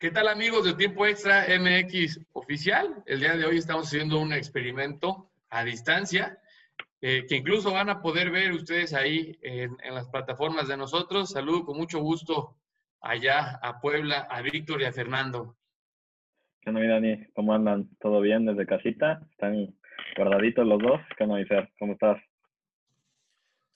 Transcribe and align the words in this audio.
¿Qué 0.00 0.10
tal 0.10 0.28
amigos 0.28 0.64
de 0.64 0.72
Tiempo 0.72 1.04
Extra 1.04 1.44
MX 1.60 2.20
Oficial? 2.32 3.02
El 3.04 3.20
día 3.20 3.36
de 3.36 3.44
hoy 3.44 3.58
estamos 3.58 3.86
haciendo 3.86 4.18
un 4.18 4.32
experimento 4.32 5.28
a 5.50 5.62
distancia 5.62 6.38
eh, 7.02 7.26
que 7.28 7.36
incluso 7.36 7.70
van 7.74 7.90
a 7.90 8.00
poder 8.00 8.30
ver 8.30 8.52
ustedes 8.52 8.94
ahí 8.94 9.38
en, 9.42 9.76
las 9.92 10.08
plataformas 10.08 10.68
de 10.68 10.78
nosotros. 10.78 11.28
Saludo 11.28 11.66
con 11.66 11.76
mucho 11.76 12.00
gusto 12.00 12.56
allá 13.02 13.60
a 13.62 13.78
Puebla, 13.82 14.26
a 14.30 14.40
Víctor 14.40 14.80
y 14.80 14.86
a 14.86 14.92
Fernando. 14.92 15.54
¿Qué 16.62 16.70
onda, 16.70 16.80
Dani? 16.80 17.26
¿Cómo 17.34 17.52
andan? 17.52 17.90
¿Todo 18.00 18.22
bien 18.22 18.46
desde 18.46 18.64
casita? 18.64 19.20
¿Están 19.32 19.76
guardaditos 20.16 20.66
los 20.66 20.78
dos? 20.78 21.02
¿Qué 21.18 21.24
onda? 21.24 21.68
¿Cómo 21.78 21.92
estás? 21.92 22.16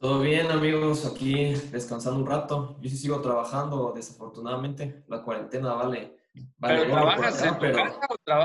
Todo 0.05 0.21
bien, 0.21 0.51
amigos, 0.51 1.07
aquí 1.07 1.55
descansando 1.73 2.21
un 2.21 2.27
rato. 2.27 2.77
Yo 2.83 2.91
sí 2.91 2.99
sigo 2.99 3.23
trabajando, 3.23 3.91
desafortunadamente. 3.97 5.03
La 5.09 5.23
cuarentena 5.23 5.73
vale. 5.73 6.19
pero 6.61 6.85
trabajas 6.85 7.43
en 7.43 7.55
tu 7.55 7.73
casa 7.73 8.01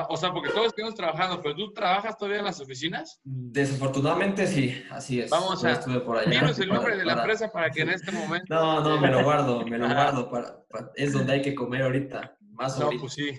o, 0.07 0.15
sea, 0.15 0.31
porque 0.31 0.51
todos 0.51 0.67
estamos 0.67 0.95
trabajando, 0.95 1.41
pero 1.41 1.57
tú 1.57 1.73
trabajas 1.73 2.17
todavía 2.17 2.39
en 2.39 2.45
las 2.45 2.61
oficinas? 2.61 3.19
Desafortunadamente 3.25 4.47
sí, 4.47 4.81
así 4.89 5.19
es. 5.19 5.29
Vamos 5.29 5.65
a. 5.65 5.73
Estuve 5.73 5.99
por 5.99 6.19
allá. 6.19 6.49
el 6.49 6.69
nombre 6.69 6.95
de 6.95 7.03
la 7.03 7.15
empresa 7.15 7.51
para 7.51 7.69
que 7.69 7.81
en 7.81 7.89
este 7.89 8.13
momento. 8.13 8.45
No, 8.49 8.81
no, 8.81 9.01
me 9.01 9.09
lo 9.09 9.21
guardo, 9.25 9.65
me 9.65 9.77
lo 9.77 9.89
guardo. 9.89 10.29
Para, 10.29 10.63
es 10.95 11.11
donde 11.11 11.33
hay 11.33 11.41
que 11.41 11.53
comer 11.53 11.81
ahorita. 11.81 12.37
Más 12.53 12.79
no, 12.79 12.89
pues 12.97 13.11
sí. 13.11 13.37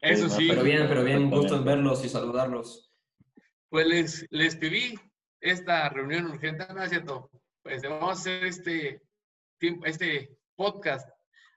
Eso 0.00 0.28
sí. 0.28 0.46
Pero 0.48 0.62
bien, 0.62 0.86
pero 0.88 1.02
bien, 1.02 1.28
gusto 1.28 1.56
en 1.56 1.64
verlos 1.64 2.04
y 2.04 2.08
saludarlos. 2.08 2.92
Pues 3.70 3.88
les, 3.88 4.26
les 4.30 4.54
pedí 4.54 4.94
esta 5.40 5.88
reunión 5.88 6.26
urgente, 6.26 6.64
¿no 6.72 6.80
es 6.84 6.90
cierto? 6.90 7.28
Pues 7.62 7.82
vamos 7.82 8.08
a 8.08 8.12
hacer 8.12 8.44
este, 8.44 9.02
este 9.84 10.38
podcast 10.56 11.08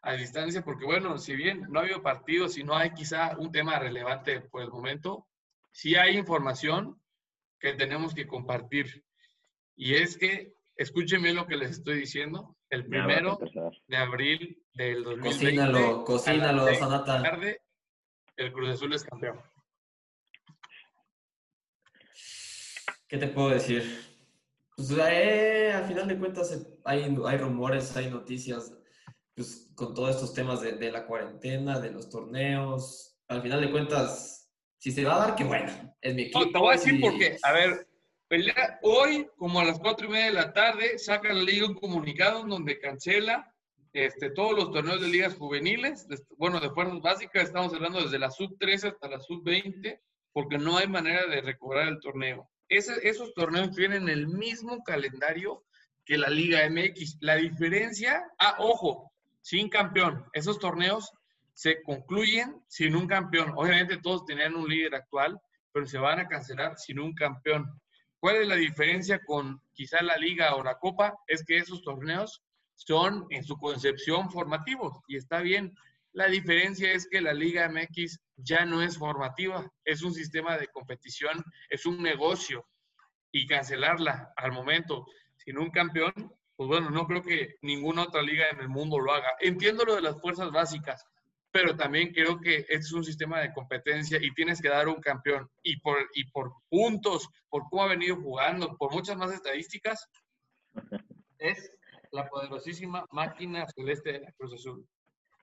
a 0.01 0.13
distancia, 0.13 0.63
porque 0.63 0.85
bueno, 0.85 1.17
si 1.17 1.35
bien 1.35 1.65
no 1.69 1.79
ha 1.79 1.83
habido 1.83 2.03
partidos 2.03 2.57
y 2.57 2.63
no 2.63 2.75
hay 2.75 2.93
quizá 2.93 3.37
un 3.37 3.51
tema 3.51 3.79
relevante 3.79 4.41
por 4.41 4.61
el 4.61 4.69
momento, 4.69 5.27
sí 5.71 5.95
hay 5.95 6.17
información 6.17 7.01
que 7.57 7.73
tenemos 7.73 8.13
que 8.13 8.27
compartir. 8.27 9.05
Y 9.75 9.95
es 9.95 10.17
que, 10.17 10.53
escúchenme 10.75 11.33
lo 11.33 11.47
que 11.47 11.55
les 11.55 11.71
estoy 11.71 11.99
diciendo, 11.99 12.57
el 12.69 12.85
primero 12.85 13.39
de 13.87 13.97
abril 13.97 14.61
del 14.73 15.03
2020. 15.03 15.29
Cocínalo, 15.29 16.03
cocínalo, 16.03 17.03
Tarde, 17.05 17.61
el 18.35 18.51
Cruz 18.51 18.71
Azul 18.71 18.93
es 18.93 19.03
campeón. 19.03 19.39
¿Qué 23.07 23.17
te 23.17 23.27
puedo 23.27 23.49
decir? 23.49 24.12
Pues 24.75 24.91
eh, 24.97 25.71
al 25.73 25.85
final 25.85 26.07
de 26.07 26.17
cuentas 26.17 26.51
eh, 26.51 26.65
hay, 26.83 27.03
hay 27.03 27.37
rumores, 27.37 27.95
hay 27.95 28.09
noticias, 28.09 28.73
pues 29.35 29.71
con 29.75 29.93
todos 29.93 30.11
estos 30.11 30.33
temas 30.33 30.61
de, 30.61 30.91
la 30.91 31.05
cuarentena, 31.05 31.79
de 31.79 31.91
los 31.91 32.09
torneos. 32.09 33.17
Al 33.27 33.41
final 33.41 33.61
de 33.61 33.71
cuentas, 33.71 34.51
si 34.79 34.91
se 34.91 35.03
va 35.03 35.15
a 35.15 35.27
dar, 35.27 35.35
qué 35.35 35.43
bueno. 35.43 35.71
Es 36.01 36.15
mi 36.15 36.23
equipo. 36.23 36.49
te 36.51 36.57
voy 36.57 36.69
a 36.69 36.77
decir 36.77 36.99
por 36.99 37.17
qué. 37.17 37.37
A 37.43 37.51
ver, 37.51 37.87
hoy, 38.81 39.27
como 39.37 39.59
a 39.59 39.65
las 39.65 39.79
cuatro 39.79 40.07
y 40.07 40.11
media 40.11 40.25
de 40.25 40.33
la 40.33 40.53
tarde, 40.53 40.97
saca 40.97 41.31
la 41.31 41.43
liga 41.43 41.67
un 41.67 41.75
comunicado 41.75 42.43
donde 42.43 42.79
cancela 42.79 43.53
este, 43.93 44.31
todos 44.31 44.53
los 44.53 44.71
torneos 44.71 44.99
de 45.01 45.07
ligas 45.07 45.35
juveniles, 45.35 46.07
bueno, 46.37 46.59
de 46.59 46.71
fuerzas 46.71 46.99
básicas, 46.99 47.43
estamos 47.43 47.71
hablando 47.75 48.01
desde 48.01 48.17
la 48.17 48.31
sub 48.31 48.57
13 48.57 48.87
hasta 48.87 49.07
la 49.07 49.19
sub 49.19 49.43
20, 49.43 50.01
porque 50.31 50.57
no 50.57 50.77
hay 50.77 50.87
manera 50.87 51.27
de 51.27 51.41
recobrar 51.41 51.87
el 51.87 51.99
torneo 51.99 52.49
esos 52.69 53.33
torneos 53.33 53.71
tienen 53.71 54.09
el 54.09 54.27
mismo 54.27 54.83
calendario 54.83 55.63
que 56.05 56.17
la 56.17 56.29
Liga 56.29 56.67
MX. 56.69 57.17
La 57.21 57.35
diferencia, 57.35 58.25
ah, 58.39 58.55
ojo, 58.59 59.11
sin 59.41 59.69
campeón. 59.69 60.25
Esos 60.33 60.59
torneos 60.59 61.11
se 61.53 61.81
concluyen 61.83 62.61
sin 62.67 62.95
un 62.95 63.07
campeón. 63.07 63.53
Obviamente 63.55 63.97
todos 63.97 64.25
tenían 64.25 64.55
un 64.55 64.67
líder 64.67 64.95
actual, 64.95 65.39
pero 65.71 65.85
se 65.85 65.97
van 65.97 66.19
a 66.19 66.27
cancelar 66.27 66.77
sin 66.77 66.99
un 66.99 67.13
campeón. 67.13 67.79
¿Cuál 68.19 68.37
es 68.37 68.47
la 68.47 68.55
diferencia 68.55 69.19
con 69.25 69.61
quizá 69.73 70.01
la 70.01 70.17
liga 70.17 70.55
o 70.55 70.63
la 70.63 70.79
copa? 70.79 71.13
Es 71.27 71.43
que 71.43 71.57
esos 71.57 71.81
torneos 71.81 72.41
son 72.75 73.25
en 73.29 73.43
su 73.43 73.57
concepción 73.57 74.31
formativos 74.31 74.97
y 75.07 75.17
está 75.17 75.41
bien. 75.41 75.75
La 76.13 76.27
diferencia 76.27 76.93
es 76.93 77.07
que 77.09 77.21
la 77.21 77.33
Liga 77.33 77.67
MX 77.67 78.19
ya 78.37 78.65
no 78.65 78.83
es 78.83 78.97
formativa, 78.97 79.67
es 79.83 80.03
un 80.03 80.13
sistema 80.13 80.57
de 80.57 80.67
competición, 80.67 81.43
es 81.69 81.85
un 81.85 82.01
negocio. 82.01 82.67
Y 83.31 83.47
cancelarla 83.47 84.31
al 84.35 84.51
momento 84.51 85.07
sin 85.37 85.57
un 85.57 85.71
campeón, 85.71 86.13
pues 86.55 86.69
bueno, 86.69 86.91
no 86.91 87.07
creo 87.07 87.23
que 87.23 87.55
ninguna 87.63 88.03
otra 88.03 88.21
liga 88.21 88.45
en 88.51 88.59
el 88.59 88.69
mundo 88.69 88.99
lo 88.99 89.11
haga. 89.11 89.31
Entiendo 89.39 89.85
lo 89.85 89.95
de 89.95 90.03
las 90.03 90.21
fuerzas 90.21 90.51
básicas, 90.51 91.03
pero 91.51 91.75
también 91.75 92.13
creo 92.13 92.39
que 92.39 92.57
este 92.57 92.75
es 92.75 92.93
un 92.93 93.03
sistema 93.03 93.39
de 93.39 93.51
competencia 93.51 94.19
y 94.21 94.31
tienes 94.35 94.61
que 94.61 94.69
dar 94.69 94.87
un 94.87 95.01
campeón. 95.01 95.49
Y 95.63 95.79
por, 95.79 95.97
y 96.13 96.25
por 96.25 96.53
puntos, 96.69 97.27
por 97.49 97.63
cómo 97.69 97.83
ha 97.83 97.87
venido 97.87 98.17
jugando, 98.17 98.77
por 98.77 98.91
muchas 98.91 99.17
más 99.17 99.31
estadísticas, 99.31 100.07
es 101.39 101.75
la 102.11 102.29
poderosísima 102.29 103.03
máquina 103.09 103.65
celeste 103.67 104.13
de 104.13 104.19
la 104.19 104.31
Cruz 104.33 104.53
Azul. 104.53 104.87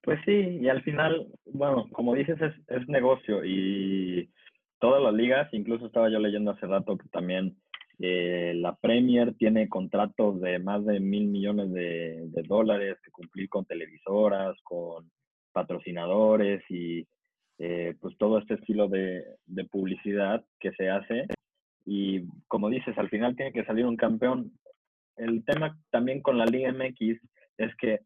Pues 0.03 0.19
sí, 0.25 0.59
y 0.61 0.69
al 0.69 0.83
final, 0.83 1.27
bueno, 1.45 1.87
como 1.93 2.15
dices, 2.15 2.39
es, 2.69 2.89
negocio 2.89 3.45
y 3.45 4.31
todas 4.79 5.03
las 5.03 5.13
ligas, 5.13 5.53
incluso 5.53 5.87
estaba 5.87 6.09
yo 6.09 6.19
leyendo 6.19 6.53
hace 6.53 6.67
rato 6.67 6.97
que 6.97 7.09
también 7.11 7.57
eh, 7.99 8.55
la 8.57 8.77
Premier 8.77 9.35
tiene 9.35 9.69
contratos 9.69 10.41
de 10.41 10.59
más 10.59 10.87
de 10.87 11.01
mil 11.01 11.27
millones 11.27 11.71
de, 11.73 12.31
dólares 12.49 12.97
que 13.05 13.11
cumplir 13.11 13.51
con 13.51 13.67
televisoras, 13.67 14.57
con 14.63 15.11
patrocinadores 15.53 16.63
y 16.71 17.07
eh, 17.59 17.95
pues 18.01 18.17
todo 18.17 18.39
este 18.39 18.55
estilo 18.55 18.89
de, 18.89 19.23
de 19.45 19.65
publicidad 19.67 20.43
que 20.59 20.73
se 20.73 20.89
hace. 20.89 21.27
Y 21.85 22.25
como 22.49 22.71
dices, 22.71 22.97
al 22.97 23.11
final 23.11 23.37
tiene 23.37 23.53
que 23.53 23.65
salir 23.65 23.85
un 23.85 23.97
campeón. 23.97 24.53
El 25.17 25.45
tema 25.45 25.79
también 25.91 26.23
con 26.23 26.39
la 26.39 26.47
Liga 26.47 26.73
MX 26.73 27.21
es 27.59 27.77
que 27.77 28.01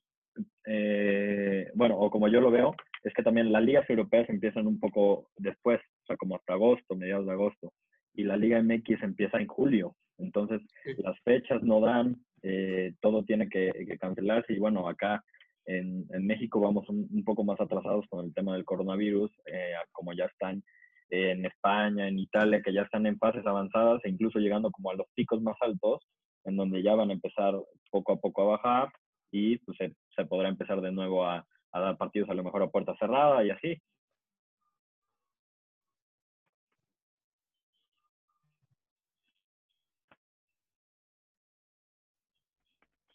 eh, 0.67 1.71
bueno, 1.75 1.99
o 1.99 2.11
como 2.11 2.28
yo 2.28 2.41
lo 2.41 2.50
veo, 2.50 2.75
es 3.03 3.12
que 3.12 3.22
también 3.22 3.53
las 3.53 3.62
ligas 3.62 3.89
europeas 3.89 4.28
empiezan 4.28 4.67
un 4.67 4.81
poco 4.81 5.28
después, 5.37 5.81
o 6.03 6.06
sea, 6.06 6.17
como 6.17 6.37
hasta 6.37 6.55
agosto, 6.55 6.97
mediados 6.97 7.27
de 7.27 7.33
agosto, 7.33 7.72
y 8.15 8.25
la 8.25 8.37
Liga 8.37 8.62
MX 8.62 9.03
empieza 9.03 9.39
en 9.39 9.47
julio. 9.47 9.94
Entonces, 10.19 10.62
las 10.99 11.19
fechas 11.21 11.62
no 11.62 11.81
dan, 11.81 12.17
eh, 12.43 12.94
todo 13.00 13.25
tiene 13.25 13.49
que, 13.49 13.73
cancelarse, 14.00 14.55
y 14.55 14.59
bueno, 14.59 14.89
acá 14.89 15.23
en, 15.67 16.06
México 16.25 16.61
vamos 16.61 16.89
un, 16.89 17.25
poco 17.25 17.44
más 17.44 17.61
atrasados 17.61 18.06
con 18.09 18.25
el 18.25 18.34
tema 18.34 18.55
del 18.55 18.65
coronavirus, 18.65 19.31
eh, 19.47 19.73
como 19.93 20.12
ya 20.12 20.27
están 20.27 20.62
en 21.11 21.44
España, 21.44 22.09
en 22.09 22.19
Italia, 22.19 22.62
que 22.62 22.73
ya 22.73 22.83
están 22.83 23.06
en 23.06 23.19
fases 23.19 23.47
avanzadas 23.47 24.00
e 24.05 24.09
incluso 24.09 24.39
llegando 24.39 24.71
como 24.71 24.91
a 24.91 24.94
los 24.94 25.06
picos 25.15 25.43
más 25.43 25.56
altos, 25.61 26.06
en 26.44 26.56
donde 26.56 26.83
ya 26.83 26.94
van 26.94 27.11
a 27.11 27.15
empezar 27.15 27.55
poco 27.91 28.12
a 28.12 28.17
poco 28.17 28.43
a 28.43 28.56
bajar 28.56 28.89
y 29.34 29.59
pues, 29.59 29.77
se, 29.78 30.25
podrá 30.27 30.49
empezar 30.49 30.81
de 30.81 30.93
nuevo 30.93 31.27
a, 31.27 31.45
dar 31.72 31.97
partidos 31.97 32.31
a 32.31 32.34
lo 32.34 32.45
mejor 32.45 32.62
a 32.62 32.71
puerta 32.71 32.95
cerrada 32.97 33.45
y 33.45 33.50
así. 33.50 33.83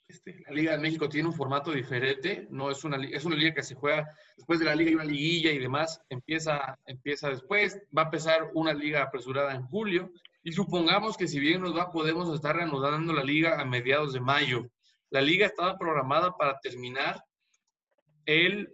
Este, 0.10 0.44
la 0.46 0.52
Liga 0.52 0.72
de 0.74 0.80
México 0.80 1.08
tiene 1.08 1.30
un 1.30 1.34
formato 1.34 1.72
diferente, 1.72 2.48
no 2.50 2.70
es 2.70 2.84
una, 2.84 2.98
es 2.98 3.24
una 3.24 3.38
liga 3.38 3.54
que 3.54 3.64
se 3.64 3.76
juega 3.76 4.10
después 4.36 4.60
de 4.60 4.66
la 4.66 4.76
liga 4.76 4.92
y 4.92 4.96
una 4.96 5.06
liguilla 5.06 5.52
y 5.52 5.60
demás, 5.60 6.02
empieza, 6.10 6.78
empieza 6.86 7.30
después, 7.30 7.82
va 7.98 8.02
a 8.02 8.06
empezar 8.06 8.52
una 8.56 8.74
liga 8.74 9.04
apresurada 9.04 9.56
en 9.56 9.64
julio 9.68 10.12
y 10.44 10.52
supongamos 10.52 11.16
que 11.16 11.30
si 11.30 11.40
bien 11.40 11.62
nos 11.62 11.78
va, 11.78 11.94
podemos 11.94 12.34
estar 12.34 12.58
reanudando 12.58 13.14
la 13.14 13.24
liga 13.24 13.62
a 13.62 13.64
mediados 13.64 14.12
de 14.12 14.20
mayo. 14.20 14.70
La 15.10 15.22
liga 15.22 15.46
estaba 15.46 15.78
programada 15.78 16.38
para 16.38 16.60
terminar 16.60 17.24
el, 18.26 18.72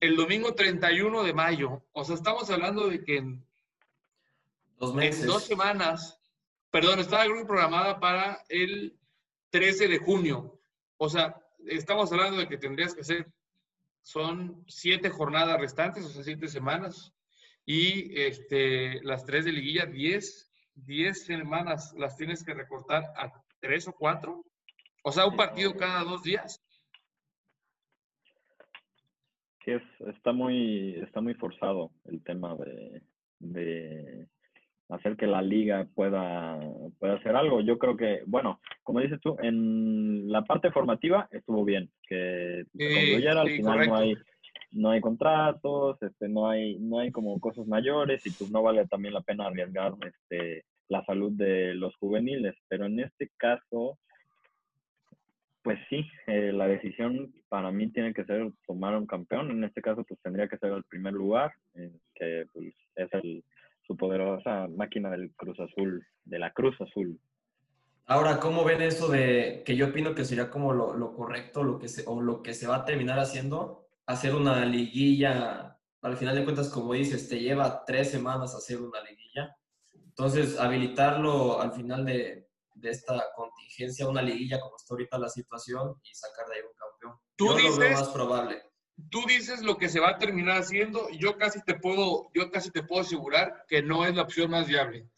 el 0.00 0.16
domingo 0.16 0.54
31 0.54 1.22
de 1.22 1.34
mayo. 1.34 1.82
O 1.92 2.04
sea, 2.04 2.14
estamos 2.14 2.50
hablando 2.50 2.88
de 2.88 3.04
que 3.04 3.18
en 3.18 3.46
dos, 4.78 4.94
meses. 4.94 5.26
dos 5.26 5.44
semanas, 5.44 6.18
perdón, 6.70 7.00
estaba 7.00 7.24
programada 7.46 8.00
para 8.00 8.42
el 8.48 8.98
13 9.50 9.88
de 9.88 9.98
junio. 9.98 10.60
O 10.96 11.08
sea, 11.08 11.36
estamos 11.66 12.10
hablando 12.12 12.38
de 12.38 12.48
que 12.48 12.58
tendrías 12.58 12.94
que 12.94 13.02
hacer, 13.02 13.30
son 14.02 14.64
siete 14.66 15.10
jornadas 15.10 15.60
restantes, 15.60 16.04
o 16.04 16.08
sea, 16.08 16.22
siete 16.22 16.48
semanas. 16.48 17.12
Y 17.64 18.18
este, 18.20 19.02
las 19.02 19.24
tres 19.24 19.44
de 19.44 19.52
liguilla, 19.52 19.86
diez, 19.86 20.50
diez 20.76 21.24
semanas 21.24 21.94
las 21.98 22.16
tienes 22.16 22.44
que 22.44 22.54
recortar 22.54 23.02
a 23.16 23.32
tres 23.60 23.88
o 23.88 23.92
cuatro. 23.92 24.44
O 25.02 25.12
sea, 25.12 25.26
un 25.26 25.36
partido 25.36 25.74
cada 25.74 26.04
dos 26.04 26.22
días. 26.22 26.62
Sí, 29.64 29.72
es, 29.72 29.82
está 30.08 30.32
muy, 30.32 30.94
está 31.02 31.20
muy 31.20 31.34
forzado 31.34 31.90
el 32.04 32.22
tema 32.22 32.54
de, 32.56 33.02
de 33.40 34.28
hacer 34.88 35.16
que 35.16 35.26
la 35.26 35.42
liga 35.42 35.86
pueda, 35.94 36.58
pueda 36.98 37.14
hacer 37.14 37.34
algo. 37.34 37.60
Yo 37.60 37.78
creo 37.78 37.96
que, 37.96 38.22
bueno, 38.26 38.60
como 38.82 39.00
dices 39.00 39.20
tú, 39.20 39.36
en 39.40 40.28
la 40.30 40.42
parte 40.42 40.70
formativa 40.70 41.28
estuvo 41.32 41.64
bien, 41.64 41.90
que 42.08 42.64
cuando 42.72 43.18
ya 43.18 43.40
al 43.40 43.48
final 43.48 43.88
no 43.88 43.96
hay, 43.96 44.16
no 44.72 44.90
hay 44.90 45.00
contratos, 45.00 46.00
este, 46.02 46.28
no 46.28 46.48
hay, 46.48 46.78
no 46.78 46.98
hay 46.98 47.10
como 47.10 47.38
cosas 47.40 47.66
mayores 47.66 48.24
y 48.26 48.30
pues 48.30 48.50
no 48.50 48.62
vale 48.62 48.86
también 48.86 49.14
la 49.14 49.22
pena 49.22 49.46
arriesgar 49.46 49.94
este, 50.04 50.64
la 50.88 51.04
salud 51.04 51.32
de 51.32 51.74
los 51.74 51.94
juveniles. 51.96 52.54
Pero 52.68 52.86
en 52.86 53.00
este 53.00 53.30
caso, 53.36 53.98
pues 55.62 55.78
sí, 55.88 56.06
eh, 56.26 56.52
la 56.52 56.68
decisión 56.68 57.34
para 57.48 57.70
mí 57.70 57.90
tiene 57.90 58.14
que 58.14 58.24
ser 58.24 58.52
tomar 58.66 58.96
un 58.96 59.06
campeón. 59.06 59.50
En 59.50 59.64
este 59.64 59.82
caso, 59.82 60.04
pues 60.04 60.20
tendría 60.22 60.48
que 60.48 60.58
ser 60.58 60.72
el 60.72 60.84
primer 60.84 61.12
lugar, 61.12 61.52
eh, 61.74 61.92
que 62.14 62.46
pues, 62.52 62.74
es 62.96 63.08
el, 63.14 63.44
su 63.86 63.96
poderosa 63.96 64.68
máquina 64.68 65.10
del 65.10 65.32
Cruz 65.32 65.58
Azul, 65.60 66.06
de 66.24 66.38
la 66.38 66.52
Cruz 66.52 66.80
Azul. 66.80 67.18
Ahora, 68.08 68.38
¿cómo 68.38 68.64
ven 68.64 68.82
eso 68.82 69.08
de 69.08 69.62
que 69.66 69.74
yo 69.74 69.88
opino 69.88 70.14
que 70.14 70.24
sería 70.24 70.48
como 70.48 70.72
lo, 70.72 70.96
lo 70.96 71.12
correcto 71.12 71.64
lo 71.64 71.80
que 71.80 71.88
se, 71.88 72.04
o 72.06 72.20
lo 72.20 72.40
que 72.42 72.54
se 72.54 72.68
va 72.68 72.76
a 72.76 72.84
terminar 72.84 73.18
haciendo? 73.18 73.85
Hacer 74.06 74.34
una 74.34 74.64
liguilla, 74.64 75.78
al 76.02 76.16
final 76.16 76.34
de 76.36 76.44
cuentas, 76.44 76.68
como 76.68 76.92
dices, 76.92 77.28
te 77.28 77.40
lleva 77.40 77.84
tres 77.84 78.10
semanas 78.10 78.54
hacer 78.54 78.80
una 78.80 79.00
liguilla. 79.02 79.56
Entonces, 79.94 80.58
habilitarlo 80.58 81.60
al 81.60 81.72
final 81.72 82.04
de, 82.04 82.48
de 82.74 82.90
esta 82.90 83.24
contingencia, 83.34 84.08
una 84.08 84.22
liguilla 84.22 84.60
como 84.60 84.76
está 84.76 84.94
ahorita 84.94 85.18
la 85.18 85.28
situación 85.28 86.00
y 86.04 86.14
sacar 86.14 86.46
de 86.46 86.54
ahí 86.54 86.60
un 86.62 86.76
campeón. 86.76 87.20
Tú 87.36 87.46
Yo 87.48 87.56
dices, 87.56 87.74
lo 87.74 87.80
veo 87.80 87.92
más 87.92 88.08
probable. 88.10 88.62
tú 89.10 89.20
dices 89.28 89.62
lo 89.62 89.76
que 89.76 89.88
se 89.88 90.00
va 90.00 90.10
a 90.10 90.18
terminar 90.18 90.58
haciendo 90.58 91.08
yo 91.10 91.36
casi 91.36 91.62
te 91.64 91.74
puedo, 91.74 92.30
yo 92.34 92.50
casi 92.50 92.70
te 92.70 92.82
puedo 92.82 93.02
asegurar 93.02 93.64
que 93.68 93.82
no 93.82 94.06
es 94.06 94.14
la 94.14 94.22
opción 94.22 94.50
más 94.50 94.66
viable. 94.66 95.08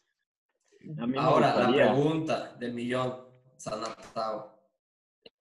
Ahora, 1.16 1.54
la 1.58 1.72
pregunta 1.72 2.54
del 2.58 2.72
millón, 2.72 3.24
Sanatao. 3.56 4.57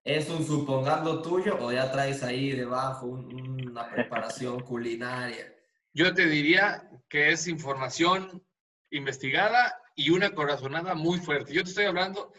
¿Es 0.07 0.29
un 0.29 0.41
supongando 0.45 1.21
tuyo 1.21 1.57
o 1.59 1.69
ya 1.69 1.91
traes 1.91 2.23
ahí 2.23 2.51
debajo 2.53 3.07
un- 3.07 3.67
una 3.69 3.89
preparación 3.89 4.59
culinaria? 4.65 5.53
Yo 5.93 6.13
te 6.13 6.25
diría 6.27 6.89
que 7.09 7.31
es 7.31 7.45
información 7.47 8.41
investigada 8.89 9.75
y 9.95 10.11
una 10.11 10.29
corazonada 10.29 10.95
muy 10.95 11.19
fuerte. 11.19 11.53
Yo 11.53 11.61
te 11.63 11.69
estoy 11.71 11.83
hablando, 11.85 12.31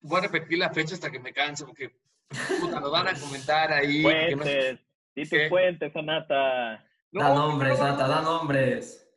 voy 0.00 0.18
a 0.18 0.22
repetir 0.22 0.58
la 0.58 0.70
fecha 0.70 0.94
hasta 0.94 1.10
que 1.10 1.18
me 1.18 1.32
canse, 1.32 1.64
porque 1.64 1.90
puta, 2.60 2.78
nos 2.78 2.92
van 2.92 3.08
a 3.08 3.14
comentar 3.18 3.72
ahí. 3.72 4.02
que 4.04 4.36
no- 4.36 4.42
Puentes, 4.44 4.78
di 5.16 5.22
tus 5.22 5.30
¿Qué? 5.30 5.48
puentes, 5.48 5.92
Sonata. 5.92 6.84
No, 7.10 7.20
da 7.20 7.34
nombres, 7.34 7.70
no, 7.72 7.76
Sanata, 7.78 8.06
da 8.06 8.20
nombres. 8.22 9.08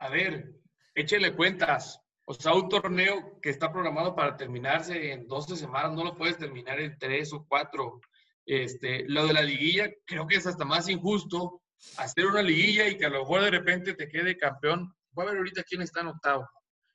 A 0.00 0.08
ver, 0.08 0.52
échele 0.96 1.32
cuentas. 1.32 2.00
O 2.26 2.34
sea, 2.34 2.54
un 2.54 2.68
torneo 2.68 3.38
que 3.42 3.50
está 3.50 3.70
programado 3.72 4.14
para 4.14 4.36
terminarse 4.36 5.12
en 5.12 5.26
12 5.26 5.56
semanas, 5.56 5.92
no 5.92 6.04
lo 6.04 6.14
puedes 6.14 6.38
terminar 6.38 6.80
en 6.80 6.96
3 6.98 7.32
o 7.34 7.44
4. 7.46 8.00
Este, 8.46 9.04
lo 9.08 9.26
de 9.26 9.32
la 9.34 9.42
liguilla, 9.42 9.90
creo 10.06 10.26
que 10.26 10.36
es 10.36 10.46
hasta 10.46 10.64
más 10.64 10.88
injusto 10.88 11.62
hacer 11.98 12.26
una 12.26 12.42
liguilla 12.42 12.88
y 12.88 12.96
que 12.96 13.06
a 13.06 13.10
lo 13.10 13.20
mejor 13.20 13.42
de 13.42 13.50
repente 13.50 13.94
te 13.94 14.08
quede 14.08 14.36
campeón. 14.38 14.94
Voy 15.12 15.24
a 15.26 15.28
ver 15.30 15.38
ahorita 15.38 15.62
quién 15.64 15.82
está 15.82 16.00
en 16.00 16.08
octavo, 16.08 16.48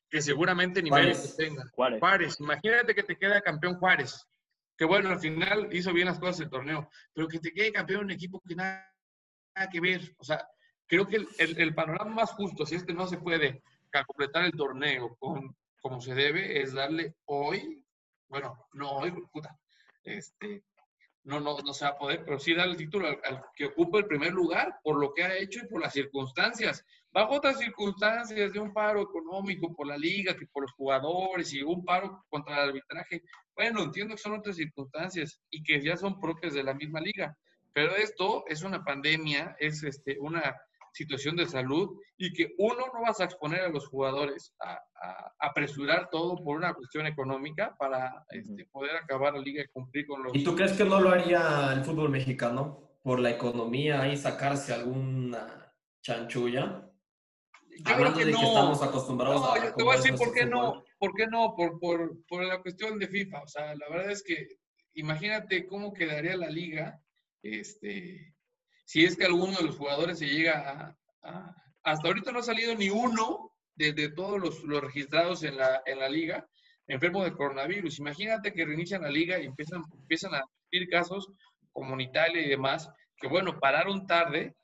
que 0.09 0.21
seguramente 0.21 0.81
ni 0.81 0.89
Juárez. 0.89 1.17
méritos 1.17 1.37
tenga. 1.37 1.63
Juárez. 1.73 1.99
Juárez, 1.99 2.39
imagínate 2.39 2.95
que 2.95 3.03
te 3.03 3.15
queda 3.15 3.41
campeón 3.41 3.75
Juárez, 3.75 4.25
que 4.77 4.85
bueno, 4.85 5.09
al 5.09 5.19
final 5.19 5.69
hizo 5.71 5.93
bien 5.93 6.07
las 6.07 6.19
cosas 6.19 6.39
el 6.41 6.49
torneo, 6.49 6.89
pero 7.13 7.27
que 7.27 7.39
te 7.39 7.51
quede 7.51 7.71
campeón 7.71 8.05
un 8.05 8.11
equipo 8.11 8.41
que 8.47 8.55
nada, 8.55 8.91
nada 9.55 9.69
que 9.69 9.79
ver. 9.79 10.13
O 10.17 10.23
sea, 10.23 10.45
creo 10.87 11.07
que 11.07 11.17
el, 11.17 11.27
el- 11.37 11.59
el 11.61 11.75
panorama 11.75 12.13
más 12.13 12.31
justo, 12.31 12.65
si 12.65 12.75
es 12.75 12.83
que 12.83 12.93
no 12.93 13.07
se 13.07 13.17
puede 13.17 13.61
ca- 13.89 14.05
completar 14.05 14.45
el 14.45 14.51
torneo 14.53 15.15
con, 15.19 15.55
como 15.81 16.01
se 16.01 16.13
debe, 16.15 16.61
es 16.61 16.73
darle 16.73 17.15
hoy, 17.25 17.83
bueno, 18.27 18.67
no 18.73 18.91
hoy, 18.91 19.11
puta, 19.31 19.57
este, 20.03 20.63
no, 21.23 21.39
no, 21.39 21.57
no 21.59 21.73
se 21.73 21.85
va 21.85 21.91
a 21.91 21.97
poder, 21.97 22.23
pero 22.23 22.39
sí 22.39 22.53
darle 22.53 22.73
el 22.73 22.77
título 22.77 23.07
al, 23.07 23.19
al 23.23 23.43
que 23.55 23.65
ocupa 23.65 23.99
el 23.99 24.05
primer 24.07 24.31
lugar 24.33 24.79
por 24.83 24.99
lo 24.99 25.13
que 25.13 25.23
ha 25.23 25.37
hecho 25.37 25.59
y 25.63 25.67
por 25.67 25.81
las 25.81 25.93
circunstancias. 25.93 26.85
Bajo 27.11 27.35
otras 27.35 27.57
circunstancias 27.59 28.53
de 28.53 28.59
un 28.59 28.71
paro 28.73 29.01
económico 29.01 29.73
por 29.75 29.87
la 29.87 29.97
liga, 29.97 30.35
que 30.35 30.45
por 30.47 30.63
los 30.63 30.71
jugadores 30.73 31.53
y 31.53 31.61
un 31.63 31.83
paro 31.83 32.23
contra 32.29 32.55
el 32.63 32.69
arbitraje, 32.69 33.23
bueno, 33.55 33.83
entiendo 33.83 34.15
que 34.15 34.21
son 34.21 34.33
otras 34.39 34.55
circunstancias 34.55 35.39
y 35.49 35.63
que 35.63 35.81
ya 35.81 35.97
son 35.97 36.19
propias 36.19 36.53
de 36.53 36.63
la 36.63 36.73
misma 36.73 37.01
liga, 37.01 37.35
pero 37.73 37.95
esto 37.95 38.43
es 38.47 38.63
una 38.63 38.83
pandemia, 38.83 39.55
es 39.59 39.83
este, 39.83 40.17
una 40.19 40.55
situación 40.93 41.35
de 41.35 41.45
salud 41.45 41.89
y 42.17 42.33
que 42.33 42.53
uno 42.57 42.85
no 42.93 43.01
vas 43.01 43.19
a 43.19 43.25
exponer 43.25 43.61
a 43.61 43.69
los 43.69 43.87
jugadores 43.87 44.53
a, 44.59 44.79
apresurar 45.39 46.09
todo 46.11 46.35
por 46.43 46.57
una 46.57 46.73
cuestión 46.73 47.07
económica 47.07 47.75
para 47.79 48.25
este, 48.31 48.65
poder 48.65 48.97
acabar 48.97 49.33
la 49.33 49.39
liga 49.39 49.63
y 49.63 49.67
cumplir 49.67 50.05
con 50.05 50.23
los... 50.23 50.35
¿Y 50.35 50.43
tú 50.43 50.55
crees 50.55 50.73
que 50.73 50.83
no 50.83 50.99
lo 50.99 51.09
haría 51.09 51.71
el 51.73 51.83
fútbol 51.85 52.09
mexicano 52.09 52.99
por 53.01 53.19
la 53.19 53.29
economía 53.29 54.11
y 54.11 54.17
sacarse 54.17 54.73
alguna 54.73 55.73
chanchulla? 56.01 56.85
Yo 57.69 57.95
creo 57.95 58.13
que 58.13 58.25
de 58.25 58.31
no. 58.33 58.39
que 58.39 58.45
estamos 58.45 58.83
acostumbrados 58.83 59.41
No, 59.41 59.53
a 59.53 59.63
yo 59.63 59.73
te 59.73 59.83
voy 59.83 59.93
a 59.93 59.97
decir 59.97 60.15
por 60.15 60.33
qué 60.33 60.45
no, 60.45 60.83
por 60.97 61.13
qué 61.13 61.27
no, 61.27 61.55
por, 61.55 61.79
por, 61.79 62.25
por 62.27 62.43
la 62.43 62.61
cuestión 62.61 62.99
de 62.99 63.07
FIFA. 63.07 63.41
O 63.41 63.47
sea, 63.47 63.75
la 63.75 63.87
verdad 63.89 64.11
es 64.11 64.21
que 64.21 64.47
imagínate 64.95 65.65
cómo 65.65 65.93
quedaría 65.93 66.35
la 66.35 66.49
liga, 66.49 67.01
este, 67.41 68.35
si 68.89 69.05
es 69.05 69.15
que 69.15 69.25
alguno 69.25 69.55
de 69.55 69.65
los 69.65 69.77
jugadores 69.77 70.17
se 70.17 70.25
llega 70.25 70.95
a, 71.21 71.55
hasta 71.83 72.07
ahorita 72.07 72.31
no 72.31 72.39
ha 72.39 72.43
salido 72.43 72.73
ni 72.73 72.89
uno 72.89 73.51
de, 73.75 74.09
todos 74.09 74.39
los, 74.39 74.63
los 74.63 74.81
registrados 74.81 75.43
en 75.43 75.57
la, 75.57 75.83
en 75.85 75.99
la 75.99 76.09
liga 76.09 76.49
enfermo 76.87 77.23
de 77.23 77.33
coronavirus. 77.33 77.99
Imagínate 77.99 78.51
que 78.51 78.65
reinician 78.65 79.03
la 79.03 79.11
liga 79.11 79.37
y 79.37 79.45
empiezan, 79.45 79.83
empiezan 79.93 80.33
a 80.33 80.43
ir 80.71 80.89
casos 80.89 81.31
como 81.71 81.93
en 81.93 82.01
Italia 82.01 82.41
y 82.41 82.49
demás, 82.49 82.89
que 83.15 83.27
bueno, 83.27 83.59
pararon 83.59 84.07
tarde, 84.07 84.55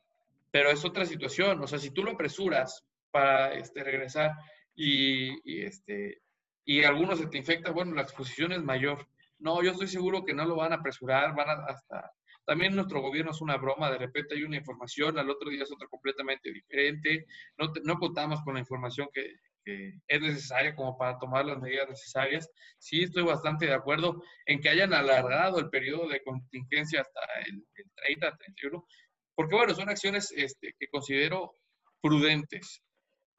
pero 0.50 0.72
es 0.72 0.84
otra 0.84 1.06
situación. 1.06 1.62
O 1.62 1.68
sea, 1.68 1.78
si 1.78 1.92
tú 1.92 2.02
lo 2.02 2.14
apresuras 2.14 2.84
para 3.12 3.54
este, 3.54 3.84
regresar 3.84 4.32
y, 4.74 5.36
y, 5.44 5.66
este, 5.66 6.24
y 6.66 6.84
algunos 6.84 7.20
se 7.20 7.28
te 7.28 7.38
infecta, 7.38 7.70
bueno, 7.70 7.94
la 7.94 8.02
exposición 8.02 8.54
es 8.54 8.64
mayor. 8.64 9.08
No, 9.38 9.62
yo 9.62 9.70
estoy 9.70 9.88
seguro 9.88 10.26
que 10.26 10.34
no 10.34 10.46
lo 10.46 10.56
van 10.56 10.74
a 10.74 10.78
apresurar, 10.78 11.36
van 11.36 11.50
a 11.50 11.66
hasta... 11.68 12.12
También 12.46 12.76
nuestro 12.76 13.02
gobierno 13.02 13.32
es 13.32 13.42
una 13.42 13.58
broma, 13.58 13.90
de 13.92 13.98
repente 13.98 14.36
hay 14.36 14.44
una 14.44 14.58
información, 14.58 15.18
al 15.18 15.30
otro 15.30 15.50
día 15.50 15.64
es 15.64 15.72
otra 15.72 15.88
completamente 15.88 16.52
diferente, 16.52 17.26
no, 17.58 17.72
te- 17.72 17.82
no 17.84 17.98
contamos 17.98 18.42
con 18.44 18.54
la 18.54 18.60
información 18.60 19.08
que, 19.14 19.34
que 19.64 19.94
es 20.08 20.22
necesaria 20.22 20.76
como 20.76 20.96
para 20.98 21.18
tomar 21.18 21.46
las 21.46 21.60
medidas 21.60 21.90
necesarias. 21.90 22.48
Sí, 22.78 23.02
estoy 23.04 23.24
bastante 23.24 23.66
de 23.66 23.74
acuerdo 23.74 24.22
en 24.46 24.62
que 24.62 24.70
hayan 24.70 24.94
alargado 24.94 25.58
el 25.60 25.70
periodo 25.70 26.08
de 26.08 26.22
contingencia 26.24 27.02
hasta 27.02 27.20
el, 27.48 27.66
el 27.76 27.92
30, 27.96 28.38
31, 28.38 28.86
porque 29.34 29.56
bueno, 29.56 29.74
son 29.74 29.90
acciones 29.90 30.32
este, 30.38 30.76
que 30.78 30.88
considero 30.88 31.56
prudentes. 32.02 32.82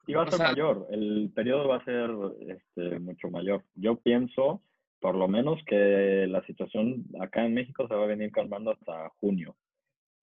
Y 0.05 0.13
va 0.13 0.23
a 0.23 0.25
O 0.25 0.29
ser 0.29 0.37
sea- 0.37 0.47
mayor, 0.49 0.87
el 0.91 1.31
periodo 1.33 1.67
va 1.69 1.77
a 1.77 1.83
ser 1.85 2.09
este, 2.49 2.99
mucho 2.99 3.29
mayor. 3.29 3.63
Yo 3.75 3.95
pienso, 3.97 4.61
por 4.99 5.15
lo 5.15 5.27
menos, 5.27 5.59
que 5.65 6.27
la 6.27 6.45
situación 6.45 7.05
acá 7.19 7.45
en 7.45 7.53
México 7.53 7.87
se 7.87 7.95
va 7.95 8.03
a 8.03 8.07
venir 8.07 8.31
calmando 8.31 8.71
hasta 8.71 9.09
junio. 9.19 9.55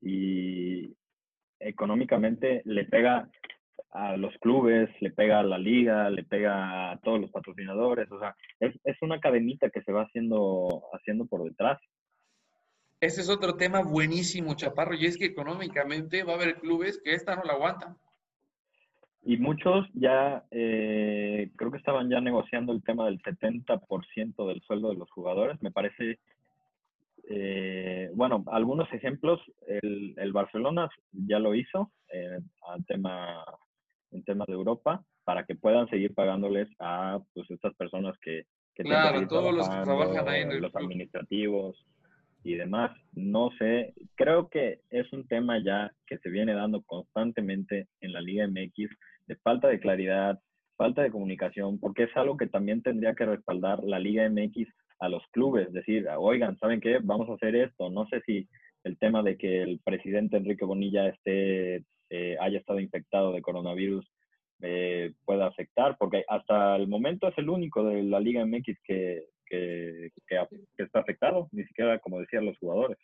Y 0.00 0.94
económicamente 1.60 2.62
le 2.64 2.84
pega 2.84 3.28
a 3.90 4.16
los 4.16 4.36
clubes, 4.38 4.90
le 5.00 5.10
pega 5.12 5.40
a 5.40 5.44
la 5.44 5.58
liga, 5.58 6.10
le 6.10 6.24
pega 6.24 6.92
a 6.92 6.98
todos 6.98 7.20
los 7.20 7.30
patrocinadores. 7.30 8.10
O 8.10 8.18
sea, 8.18 8.34
es, 8.60 8.74
es 8.84 8.96
una 9.02 9.20
cadenita 9.20 9.70
que 9.70 9.82
se 9.82 9.92
va 9.92 10.02
haciendo, 10.02 10.82
haciendo 10.92 11.26
por 11.26 11.44
detrás. 11.44 11.80
Ese 13.00 13.20
es 13.20 13.28
otro 13.28 13.56
tema 13.56 13.82
buenísimo, 13.82 14.54
Chaparro, 14.54 14.94
y 14.94 15.06
es 15.06 15.16
que 15.16 15.26
económicamente 15.26 16.24
va 16.24 16.32
a 16.32 16.36
haber 16.36 16.56
clubes 16.56 17.00
que 17.04 17.14
esta 17.14 17.36
no 17.36 17.44
la 17.44 17.52
aguantan. 17.52 17.96
Y 19.26 19.38
muchos 19.38 19.86
ya, 19.94 20.44
eh, 20.50 21.50
creo 21.56 21.70
que 21.70 21.78
estaban 21.78 22.10
ya 22.10 22.20
negociando 22.20 22.72
el 22.72 22.82
tema 22.82 23.06
del 23.06 23.22
70% 23.22 24.46
del 24.46 24.60
sueldo 24.62 24.90
de 24.90 24.96
los 24.96 25.10
jugadores. 25.10 25.60
Me 25.62 25.70
parece, 25.70 26.18
eh, 27.30 28.10
bueno, 28.14 28.44
algunos 28.48 28.92
ejemplos, 28.92 29.40
el, 29.66 30.14
el 30.18 30.32
Barcelona 30.32 30.90
ya 31.12 31.38
lo 31.38 31.54
hizo 31.54 31.90
eh, 32.12 32.38
al 32.68 32.84
tema, 32.84 33.42
en 34.10 34.22
temas 34.24 34.46
de 34.46 34.52
Europa, 34.52 35.02
para 35.24 35.44
que 35.44 35.54
puedan 35.54 35.88
seguir 35.88 36.14
pagándoles 36.14 36.68
a 36.78 37.18
pues, 37.32 37.50
estas 37.50 37.74
personas 37.76 38.18
que, 38.20 38.44
que 38.74 38.82
Claro, 38.82 39.26
todos 39.26 39.54
los 39.54 39.66
que 39.66 39.84
trabajan 39.84 40.28
ahí 40.28 40.42
en 40.42 40.52
el 40.52 40.60
los 40.60 40.76
administrativos 40.76 41.82
y 42.42 42.56
demás. 42.56 42.92
No 43.14 43.50
sé, 43.58 43.94
creo 44.16 44.50
que 44.50 44.80
es 44.90 45.10
un 45.14 45.26
tema 45.26 45.64
ya 45.64 45.90
que 46.06 46.18
se 46.18 46.28
viene 46.28 46.52
dando 46.52 46.82
constantemente 46.82 47.88
en 48.02 48.12
la 48.12 48.20
Liga 48.20 48.46
MX 48.46 48.90
de 49.26 49.36
falta 49.36 49.68
de 49.68 49.80
claridad, 49.80 50.40
falta 50.76 51.02
de 51.02 51.10
comunicación, 51.10 51.78
porque 51.78 52.04
es 52.04 52.16
algo 52.16 52.36
que 52.36 52.46
también 52.46 52.82
tendría 52.82 53.14
que 53.14 53.26
respaldar 53.26 53.82
la 53.84 53.98
Liga 53.98 54.28
MX 54.28 54.68
a 55.00 55.08
los 55.08 55.22
clubes, 55.32 55.72
decir, 55.72 56.06
oigan, 56.18 56.58
¿saben 56.58 56.80
qué? 56.80 56.98
Vamos 57.02 57.28
a 57.28 57.34
hacer 57.34 57.56
esto. 57.56 57.90
No 57.90 58.06
sé 58.08 58.20
si 58.26 58.48
el 58.84 58.98
tema 58.98 59.22
de 59.22 59.36
que 59.36 59.62
el 59.62 59.80
presidente 59.84 60.36
Enrique 60.36 60.64
Bonilla 60.64 61.08
esté, 61.08 61.84
eh, 62.10 62.36
haya 62.40 62.58
estado 62.58 62.80
infectado 62.80 63.32
de 63.32 63.42
coronavirus 63.42 64.06
eh, 64.60 65.12
pueda 65.24 65.46
afectar, 65.46 65.96
porque 65.98 66.24
hasta 66.28 66.76
el 66.76 66.88
momento 66.88 67.28
es 67.28 67.36
el 67.38 67.48
único 67.48 67.84
de 67.84 68.02
la 68.02 68.20
Liga 68.20 68.44
MX 68.46 68.78
que, 68.84 69.26
que, 69.46 70.10
que, 70.26 70.46
que 70.76 70.82
está 70.82 71.00
afectado, 71.00 71.48
ni 71.52 71.64
siquiera, 71.64 71.98
como 71.98 72.20
decían 72.20 72.46
los 72.46 72.58
jugadores. 72.58 72.98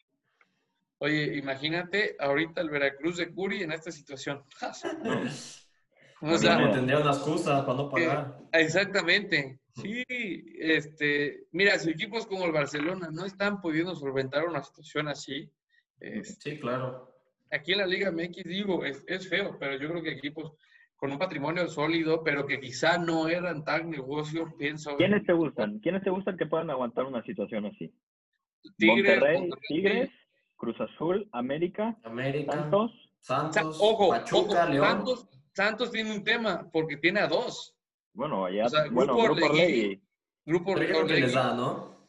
Oye, 0.99 1.39
imagínate 1.39 2.15
ahorita 2.19 2.61
el 2.61 2.71
Veracruz 2.71 3.17
de 3.17 3.33
Curi 3.33 3.63
en 3.63 3.73
esta 3.73 3.91
situación. 3.91 4.43
o 6.21 6.39
sea, 6.39 6.71
tendría 6.71 6.99
una 6.99 7.11
excusa 7.11 7.65
para 7.65 7.79
no 7.79 7.91
pagar. 7.91 8.39
exactamente. 8.53 9.61
Sí, 9.75 10.05
este, 10.59 11.47
mira, 11.53 11.79
si 11.79 11.91
equipos 11.91 12.27
como 12.27 12.45
el 12.45 12.53
Barcelona 12.53 13.09
no 13.11 13.25
están 13.25 13.61
pudiendo 13.61 13.95
solventar 13.95 14.47
una 14.47 14.63
situación 14.63 15.09
así. 15.09 15.51
sí, 16.23 16.59
claro. 16.59 17.09
Aquí 17.53 17.73
en 17.73 17.79
la 17.79 17.87
Liga 17.87 18.13
MX 18.13 18.45
digo, 18.45 18.85
es, 18.85 19.03
es 19.09 19.29
feo, 19.29 19.57
pero 19.59 19.77
yo 19.77 19.89
creo 19.89 20.03
que 20.03 20.13
equipos 20.13 20.53
con 21.01 21.11
un 21.11 21.19
patrimonio 21.19 21.67
sólido, 21.67 22.23
pero 22.23 22.47
que 22.47 22.61
quizá 22.61 22.99
no 22.99 23.27
eran 23.27 23.65
tan 23.65 23.91
negocio, 23.91 24.55
pienso. 24.59 24.97
¿Quiénes 24.99 25.25
te 25.25 25.33
gustan? 25.33 25.79
¿Quiénes 25.81 26.03
te 26.05 26.11
gustan 26.11 26.37
que 26.37 26.45
puedan 26.45 26.69
aguantar 26.69 27.07
una 27.07 27.23
situación 27.23 27.65
así? 27.67 27.91
Tigres, 28.77 29.19
Monterrey, 29.19 29.51
Tigres, 29.67 30.11
Cruz 30.57 30.79
Azul, 30.79 31.27
América, 31.33 31.97
América 32.05 32.53
Santos. 32.53 32.93
Santos, 33.21 33.79
ojo, 33.81 34.11
Pachuca, 34.11 34.69
León. 34.69 34.87
Santos, 34.87 35.29
Santos 35.61 35.91
tiene 35.91 36.11
un 36.11 36.25
tema 36.25 36.67
porque 36.73 36.97
tiene 36.97 37.21
a 37.21 37.27
dos. 37.27 37.77
Bueno, 38.15 38.47
allá, 38.47 38.67
bueno, 38.91 39.15
Grupo, 39.15 39.35
Grupo 39.35 39.47
Orlegui. 39.53 40.03
Grupo 40.47 40.71
Orlegui. 40.71 41.21
les 41.21 41.35
da, 41.35 41.53
¿no? 41.53 42.09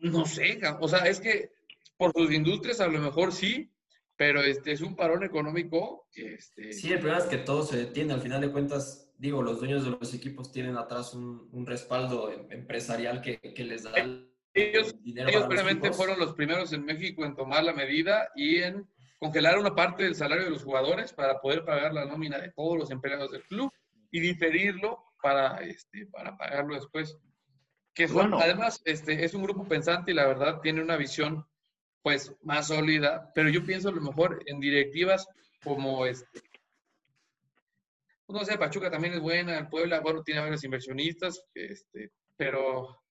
No 0.00 0.26
sé, 0.26 0.60
o 0.80 0.86
sea, 0.86 1.06
es 1.06 1.18
que 1.18 1.50
por 1.96 2.12
sus 2.12 2.30
industrias 2.30 2.80
a 2.80 2.88
lo 2.88 3.00
mejor 3.00 3.32
sí, 3.32 3.72
pero 4.16 4.42
este 4.42 4.72
es 4.72 4.82
un 4.82 4.96
parón 4.96 5.24
económico. 5.24 6.06
Este... 6.12 6.74
Sí, 6.74 6.92
el 6.92 6.98
problema 6.98 7.24
es 7.24 7.30
que 7.30 7.38
todo 7.38 7.62
se 7.62 7.78
detiene. 7.78 8.12
Al 8.12 8.20
final 8.20 8.42
de 8.42 8.52
cuentas, 8.52 9.10
digo, 9.16 9.42
los 9.42 9.58
dueños 9.58 9.82
de 9.82 9.90
los 9.90 10.12
equipos 10.12 10.52
tienen 10.52 10.76
atrás 10.76 11.14
un, 11.14 11.48
un 11.52 11.66
respaldo 11.66 12.30
em, 12.30 12.52
empresarial 12.52 13.22
que, 13.22 13.40
que 13.40 13.64
les 13.64 13.84
da 13.84 13.92
ellos, 14.52 14.94
dinero. 15.02 15.30
Ellos 15.30 15.48
realmente 15.48 15.90
fueron 15.92 16.18
los 16.18 16.34
primeros 16.34 16.70
en 16.74 16.84
México 16.84 17.24
en 17.24 17.34
tomar 17.34 17.64
la 17.64 17.72
medida 17.72 18.30
y 18.36 18.56
en 18.56 18.86
congelar 19.18 19.58
una 19.58 19.74
parte 19.74 20.04
del 20.04 20.14
salario 20.14 20.44
de 20.44 20.50
los 20.50 20.64
jugadores 20.64 21.12
para 21.12 21.40
poder 21.40 21.64
pagar 21.64 21.92
la 21.92 22.04
nómina 22.04 22.38
de 22.38 22.52
todos 22.52 22.78
los 22.78 22.90
empleados 22.90 23.30
del 23.30 23.42
club 23.44 23.72
y 24.10 24.20
diferirlo 24.20 25.04
para, 25.22 25.58
este, 25.62 26.06
para 26.06 26.36
pagarlo 26.36 26.74
después. 26.74 27.16
Que 27.94 28.06
son, 28.06 28.34
además, 28.34 28.80
este, 28.84 29.24
es 29.24 29.34
un 29.34 29.42
grupo 29.42 29.66
pensante 29.66 30.12
y 30.12 30.14
la 30.14 30.26
verdad 30.26 30.60
tiene 30.60 30.82
una 30.82 30.96
visión 30.96 31.46
pues 32.02 32.32
más 32.42 32.68
sólida, 32.68 33.32
pero 33.34 33.48
yo 33.48 33.64
pienso 33.64 33.88
a 33.88 33.92
lo 33.92 34.00
mejor 34.00 34.40
en 34.46 34.60
directivas 34.60 35.26
como 35.64 36.06
este, 36.06 36.40
pues, 38.28 38.40
no 38.40 38.44
sé, 38.44 38.58
Pachuca 38.58 38.90
también 38.90 39.14
es 39.14 39.20
buena, 39.20 39.56
el 39.56 39.68
Puebla, 39.68 40.00
bueno, 40.00 40.22
tiene 40.22 40.42
varios 40.42 40.62
inversionistas, 40.62 41.42
este, 41.54 42.12
pero... 42.36 43.02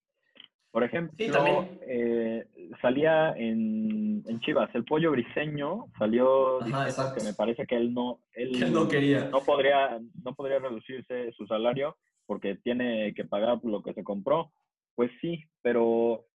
Por 0.78 0.84
ejemplo, 0.84 1.68
eh, 1.88 2.46
salía 2.84 3.32
en, 3.32 4.24
en, 4.28 4.40
Chivas, 4.42 4.70
el 4.76 4.86
pollo 4.86 5.10
briseño 5.10 5.86
salió 5.98 6.60
que 6.60 7.24
me 7.24 7.34
parece 7.34 7.66
que 7.66 7.78
él 7.78 7.96
no, 7.96 8.20
él, 8.34 8.72
no 8.72 8.88
quería. 8.88 9.28
No 9.30 9.40
podría, 9.40 10.00
no 10.24 10.36
podría 10.36 10.60
reducirse 10.60 11.32
su 11.32 11.48
salario 11.48 11.98
porque 12.28 12.58
tiene 12.58 13.12
que 13.16 13.26
pagar 13.26 13.58
lo 13.64 13.82
que 13.82 13.96
se 13.96 14.04
compró. 14.04 14.52
Pues 14.94 15.10
sí, 15.20 15.46
pero 15.64 16.28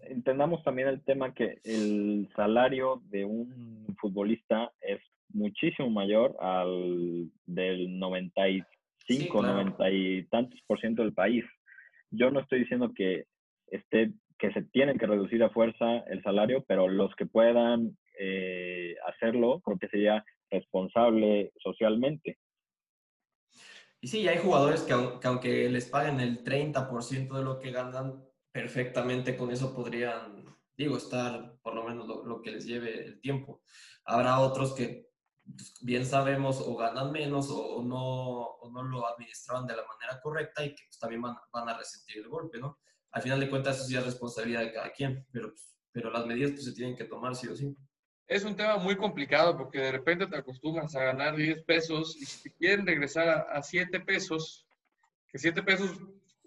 entendamos 0.00 0.64
también 0.64 0.88
el 0.88 1.04
tema 1.04 1.34
que 1.34 1.58
el 1.64 2.30
salario 2.34 3.02
de 3.10 3.26
un 3.26 3.94
futbolista 4.00 4.72
es 4.80 5.00
muchísimo 5.34 5.90
mayor 5.90 6.34
al 6.40 7.30
del 7.44 7.98
95, 7.98 9.42
90 9.42 9.90
y 9.90 10.24
tantos 10.28 10.58
por 10.66 10.80
ciento 10.80 11.02
del 11.02 11.12
país. 11.12 11.44
Yo 12.10 12.30
no 12.30 12.40
estoy 12.40 12.60
diciendo 12.60 12.92
que 12.94 13.24
esté 13.66 14.12
que 14.38 14.52
se 14.52 14.62
tienen 14.62 14.98
que 14.98 15.06
reducir 15.06 15.42
a 15.42 15.50
fuerza 15.50 15.98
el 16.06 16.22
salario, 16.22 16.64
pero 16.66 16.88
los 16.88 17.14
que 17.16 17.26
puedan 17.26 17.98
eh, 18.18 18.94
hacerlo, 19.06 19.60
creo 19.64 19.78
que 19.78 19.88
sería 19.88 20.24
responsable 20.50 21.52
socialmente. 21.60 22.38
Y 24.00 24.06
sí, 24.06 24.28
hay 24.28 24.38
jugadores 24.38 24.82
que, 24.82 24.94
que 25.20 25.26
aunque 25.26 25.68
les 25.68 25.86
paguen 25.86 26.20
el 26.20 26.44
30% 26.44 27.36
de 27.36 27.42
lo 27.42 27.58
que 27.58 27.72
ganan, 27.72 28.28
perfectamente 28.52 29.36
con 29.36 29.50
eso 29.50 29.74
podrían, 29.74 30.44
digo, 30.76 30.96
estar 30.96 31.56
por 31.62 31.74
lo 31.74 31.84
menos 31.84 32.06
lo, 32.06 32.40
que 32.40 32.52
les 32.52 32.66
lleve 32.66 33.04
el 33.04 33.20
tiempo. 33.20 33.62
Habrá 34.04 34.40
otros 34.40 34.74
que 34.74 35.07
bien 35.80 36.04
sabemos 36.04 36.60
o 36.60 36.76
ganan 36.76 37.12
menos 37.12 37.48
o, 37.50 37.82
no, 37.82 38.44
o 38.44 38.70
no 38.70 38.82
lo 38.82 39.06
administraban 39.06 39.66
de 39.66 39.76
la 39.76 39.84
manera 39.86 40.20
correcta 40.22 40.64
y 40.64 40.74
que 40.74 40.84
pues, 40.86 40.98
también 40.98 41.22
van, 41.22 41.36
van, 41.52 41.68
a 41.68 41.76
resentir 41.76 42.18
el 42.18 42.28
golpe, 42.28 42.58
¿no? 42.58 42.78
Al 43.10 43.22
final 43.22 43.40
de 43.40 43.48
cuentas, 43.48 43.76
eso 43.76 43.86
sí 43.86 43.96
es 43.96 44.04
responsabilidad 44.04 44.60
de 44.60 44.72
cada 44.72 44.90
quien, 44.90 45.26
pero, 45.32 45.52
pero 45.92 46.10
las 46.10 46.26
medidas 46.26 46.52
pues, 46.52 46.64
se 46.64 46.72
tienen 46.72 46.96
que 46.96 47.04
tomar 47.04 47.34
sí 47.34 47.48
o 47.48 47.56
sí. 47.56 47.74
Es 48.26 48.44
un 48.44 48.54
tema 48.54 48.76
muy 48.76 48.96
complicado 48.96 49.56
porque 49.56 49.78
de 49.78 49.92
repente 49.92 50.26
te 50.26 50.36
acostumbras 50.36 50.94
a 50.94 51.04
ganar 51.04 51.34
10 51.34 51.64
pesos 51.64 52.14
y 52.16 52.26
si 52.26 52.50
quieren 52.50 52.86
regresar 52.86 53.28
a, 53.28 53.40
a 53.58 53.62
7 53.62 54.00
pesos, 54.00 54.66
que 55.28 55.38
7 55.38 55.62
pesos 55.62 55.98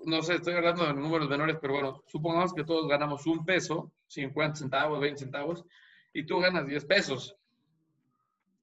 no 0.06 0.22
sé, 0.22 0.36
estoy 0.36 0.54
hablando 0.54 0.86
de 0.86 0.94
números 0.94 1.30
menores, 1.30 1.58
pero 1.62 1.74
bueno, 1.74 2.04
supongamos 2.08 2.54
que 2.54 2.64
todos 2.64 2.88
ganamos 2.88 3.26
un 3.28 3.46
peso, 3.46 3.92
50 4.08 4.56
centavos, 4.56 5.00
20 5.00 5.20
centavos, 5.20 5.66
y 6.14 6.26
tú 6.26 6.40
ganas 6.40 6.66
10 6.66 6.86
pesos. 6.86 7.38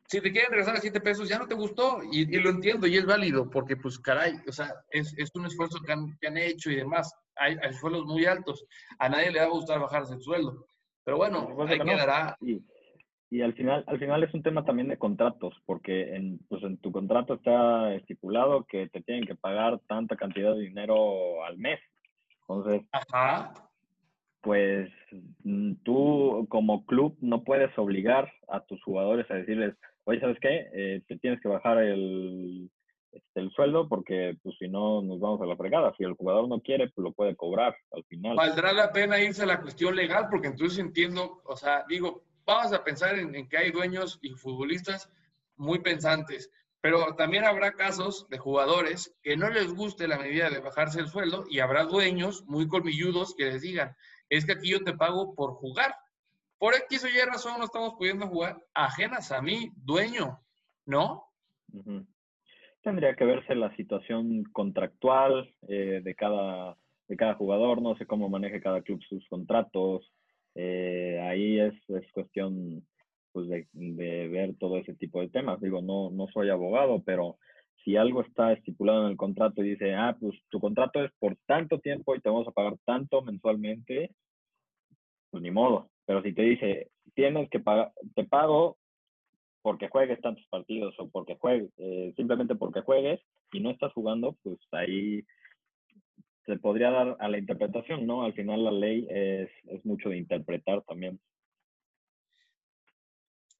Si 0.09 0.23
te 0.23 0.33
quieren 0.33 0.50
regresar 0.50 0.77
a 0.77 0.81
7 0.81 1.00
pesos, 1.00 1.29
ya 1.29 1.38
no 1.38 1.47
te 1.47 1.55
gustó, 1.55 2.00
y, 2.11 2.25
lo 2.38 2.49
entiendo, 2.49 2.87
y 2.87 2.97
es 2.97 3.05
válido, 3.05 3.50
porque 3.50 3.77
pues 3.77 3.99
caray, 3.99 4.33
o 4.49 4.53
sea, 4.53 4.73
es, 4.91 5.15
es 5.19 5.31
un 5.35 5.45
esfuerzo 5.45 5.81
que 5.85 5.93
han, 5.93 6.17
que 6.19 6.29
han, 6.29 6.38
hecho 6.38 6.71
y 6.71 6.77
demás. 6.77 7.15
Hay, 7.37 7.57
hay, 7.62 7.75
sueldos 7.75 8.07
muy 8.07 8.25
altos, 8.25 8.65
a 8.99 9.09
nadie 9.11 9.31
le 9.31 9.41
va 9.41 9.47
a 9.47 9.50
gustar 9.50 9.79
bajarse 9.79 10.15
el 10.15 10.23
sueldo. 10.23 10.67
Pero 11.05 11.19
bueno, 11.19 11.55
ahí 11.69 11.79
quedará. 11.79 12.37
Y 13.31 13.43
al 13.43 13.53
final, 13.53 13.85
al 13.87 13.99
final 13.99 14.23
es 14.25 14.33
un 14.33 14.43
tema 14.43 14.65
también 14.65 14.88
de 14.88 14.97
contratos, 14.97 15.55
porque 15.67 16.15
en, 16.15 16.38
pues 16.49 16.62
en 16.62 16.79
tu 16.79 16.91
contrato 16.91 17.35
está 17.35 17.95
estipulado 17.95 18.65
que 18.65 18.88
te 18.88 19.03
tienen 19.03 19.27
que 19.27 19.35
pagar 19.35 19.79
tanta 19.87 20.17
cantidad 20.17 20.55
de 20.55 20.62
dinero 20.62 21.45
al 21.45 21.59
mes. 21.59 21.79
Entonces, 22.41 22.83
pues 24.41 24.91
mm, 25.45 25.75
tú 25.83 26.47
como 26.49 26.87
club 26.87 27.19
no 27.21 27.45
puedes 27.45 27.77
obligar 27.77 28.33
a 28.49 28.61
tus 28.61 28.83
jugadores 28.83 29.31
a 29.31 29.35
decirles, 29.35 29.75
oye, 30.09 30.21
¿sabes 30.21 30.38
qué? 30.41 30.69
Eh, 30.73 31.03
te 31.07 31.19
tienes 31.19 31.41
que 31.41 31.49
bajar 31.49 31.83
el, 31.83 32.71
este, 33.12 33.41
el 33.41 33.50
sueldo 33.50 33.88
porque 33.88 34.38
pues 34.43 34.57
si 34.59 34.67
no 34.67 35.03
nos 35.03 35.21
vamos 35.21 35.41
a 35.43 35.47
la 35.47 35.57
fregada. 35.57 35.95
Si 35.97 36.05
el 36.05 36.15
jugador 36.15 36.49
no 36.49 36.61
quiere, 36.61 36.88
pues 36.88 37.05
lo 37.05 37.12
puede 37.12 37.37
cobrar 37.37 37.77
al 37.93 38.05
final. 38.05 38.37
Valdrá 38.37 38.73
la 38.73 38.91
pena 38.91 39.21
irse 39.21 39.43
a 39.43 39.47
la 39.47 39.61
cuestión 39.61 39.95
legal 39.95 40.29
porque 40.31 40.49
entonces 40.49 40.79
entiendo, 40.79 41.43
o 41.45 41.57
sea, 41.57 41.85
digo, 41.88 42.25
vamos 42.47 42.73
a 42.73 42.83
pensar 42.83 43.19
en, 43.19 43.49
que 43.49 43.59
hay 43.59 43.71
dueños 43.71 44.19
y 44.23 44.31
futbolistas 44.31 45.11
muy 45.57 45.81
pensantes, 45.81 46.50
pero 46.81 47.15
también 47.17 47.45
habrá 47.45 47.73
casos 47.73 48.27
de 48.31 48.38
jugadores 48.38 49.15
que 49.23 49.37
no 49.37 49.50
les 49.50 49.75
guste 49.75 50.09
la 50.09 50.19
medida 50.19 50.49
de 50.49 50.61
bajarse 50.61 51.00
el 51.00 51.09
sueldo 51.09 51.45
y 51.50 51.61
habrá 51.61 51.85
dueños 51.85 52.45
muy 52.47 52.67
colmilludos 52.67 53.35
que 53.35 53.45
les 53.45 53.61
digan, 53.61 53.95
es 54.31 54.47
que 54.47 54.53
aquí 54.53 54.71
yo 54.71 54.83
te 54.83 54.95
pago 54.95 55.35
por 55.35 55.53
jugar. 55.53 55.95
Por 56.59 56.75
X 56.75 57.05
o 57.05 57.09
Y 57.09 57.21
razón 57.25 57.59
no 57.59 57.65
estamos 57.65 57.95
pudiendo 57.95 58.27
jugar 58.27 58.61
ajenas 58.75 59.31
a 59.33 59.41
mí, 59.41 59.71
dueño, 59.77 60.41
¿no? 60.87 61.25
Tendría 62.83 63.15
que 63.15 63.25
verse 63.25 63.55
la 63.55 63.75
situación 63.77 64.45
contractual 64.53 65.55
eh, 65.69 66.00
de, 66.03 66.15
cada, 66.15 66.77
de 67.07 67.17
cada 67.17 67.35
jugador, 67.35 67.81
no 67.81 67.97
sé 67.97 68.07
cómo 68.07 68.29
maneje 68.29 68.61
cada 68.61 68.83
club 68.83 69.00
sus 69.09 69.27
contratos, 69.29 70.11
eh, 70.55 71.21
ahí 71.23 71.61
es, 71.61 71.75
es 71.88 72.11
cuestión 72.12 72.85
pues 73.33 73.49
de, 73.49 73.69
de, 73.73 74.29
ver 74.29 74.57
todo 74.59 74.79
ese 74.79 74.95
tipo 74.95 75.21
de 75.21 75.29
temas. 75.29 75.61
Digo, 75.61 75.81
no, 75.83 76.11
no 76.11 76.27
soy 76.29 76.50
abogado, 76.50 77.03
pero 77.05 77.38
si 77.85 77.97
algo 77.97 78.23
está 78.23 78.53
estipulado 78.53 79.05
en 79.05 79.12
el 79.12 79.17
contrato 79.17 79.62
y 79.62 79.71
dice, 79.71 79.95
ah, 79.95 80.17
pues 80.19 80.37
tu 80.49 80.59
contrato 80.59 81.05
es 81.05 81.12
por 81.19 81.37
tanto 81.47 81.79
tiempo 81.79 82.15
y 82.15 82.21
te 82.21 82.29
vamos 82.29 82.49
a 82.49 82.53
pagar 82.53 82.77
tanto 82.85 83.23
mensualmente, 83.23 84.11
pues 85.31 85.43
ni 85.43 85.50
modo. 85.50 85.88
Pero 86.09 86.23
si 86.23 86.33
te 86.33 86.41
dice, 86.41 86.91
tienes 87.12 87.50
que 87.50 87.61
pagar, 87.61 87.93
te 88.15 88.25
pago 88.25 88.79
porque 89.61 89.91
juegues 89.91 90.19
tantos 90.23 90.47
partidos 90.49 90.95
o 90.99 91.11
porque 91.11 91.37
juegues, 91.37 91.71
eh, 91.77 92.15
simplemente 92.17 92.55
porque 92.55 92.81
juegues 92.81 93.21
y 93.53 93.61
no 93.61 93.71
estás 93.71 93.93
jugando, 93.93 94.35
pues 94.43 94.57
ahí 94.73 95.23
se 96.47 96.57
podría 96.57 96.91
dar 96.91 97.19
a 97.21 97.29
la 97.29 97.37
interpretación, 97.37 98.07
¿no? 98.07 98.25
Al 98.25 98.33
final 98.33 98.65
la 98.65 98.71
ley 98.71 99.07
es, 99.11 99.50
es 99.67 99.85
mucho 99.85 100.09
de 100.09 100.17
interpretar 100.17 100.81
también. 100.85 101.21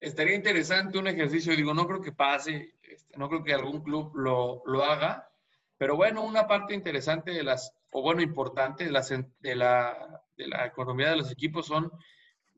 Estaría 0.01 0.35
interesante 0.35 0.97
un 0.97 1.09
ejercicio, 1.09 1.55
digo, 1.55 1.75
no 1.75 1.87
creo 1.87 2.01
que 2.01 2.13
pase, 2.13 2.77
este, 2.83 3.19
no 3.19 3.29
creo 3.29 3.45
que 3.45 3.53
algún 3.53 3.83
club 3.83 4.17
lo, 4.17 4.63
lo, 4.65 4.85
haga, 4.85 5.29
pero 5.77 5.97
bueno, 5.97 6.25
una 6.25 6.47
parte 6.47 6.73
interesante 6.73 7.31
de 7.31 7.43
las, 7.43 7.77
o 7.93 8.01
bueno, 8.01 8.23
importante 8.23 8.85
de, 8.85 8.91
las, 8.91 9.11
de, 9.11 9.55
la, 9.55 10.23
de 10.35 10.49
la 10.49 10.65
economía 10.65 11.11
de 11.11 11.17
los 11.17 11.31
equipos 11.31 11.67
son 11.67 11.93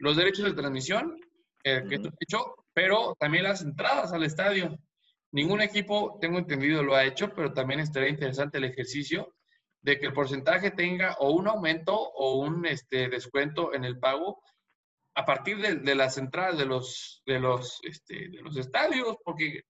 los 0.01 0.17
derechos 0.17 0.47
de 0.47 0.55
transmisión, 0.55 1.17
eh, 1.63 1.85
que 1.89 1.97
uh 1.97 2.11
hecho, 2.21 2.55
pero 2.73 3.15
también 3.19 3.45
las 3.45 3.63
entradas 3.63 4.13
al 4.13 4.25
estadio. 4.25 4.79
Ningún 5.33 5.61
equipo, 5.61 6.19
tengo 6.21 6.39
entendido, 6.39 6.83
lo 6.83 6.95
ha 6.95 7.05
hecho, 7.05 7.33
pero 7.35 7.53
también 7.53 7.81
estaría 7.81 8.09
interesante 8.09 8.59
el 8.59 8.65
ejercicio 8.65 9.35
de 9.83 9.99
que 9.99 10.07
el 10.07 10.13
porcentaje 10.13 10.71
tenga 10.71 11.15
o 11.21 11.31
un 11.31 11.49
aumento 11.49 11.95
o 11.95 12.39
un 12.41 12.67
este, 12.67 13.09
descuento 13.09 13.73
en 13.75 13.85
el 13.85 13.99
pago 13.99 14.43
a 15.15 15.25
partir 15.25 15.59
de, 15.59 15.95
las 15.95 16.19
entradas 16.19 16.57
de 16.57 16.67
los, 16.67 17.23
de, 17.27 17.41
los, 17.41 17.81
este, 17.83 18.29
de 18.29 18.41
los 18.43 18.57
estadios, 18.57 19.17
porque, 19.25 19.63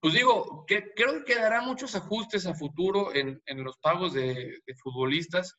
pues 0.00 0.14
digo, 0.14 0.64
que, 0.66 0.92
creo 0.94 1.24
que 1.24 1.34
quedará 1.34 1.60
muchos 1.60 1.94
ajustes 1.94 2.46
a 2.46 2.54
futuro 2.54 3.14
en, 3.14 3.40
en 3.46 3.62
los 3.62 3.78
pagos 3.78 4.14
de, 4.14 4.60
de, 4.66 4.74
futbolistas. 4.82 5.54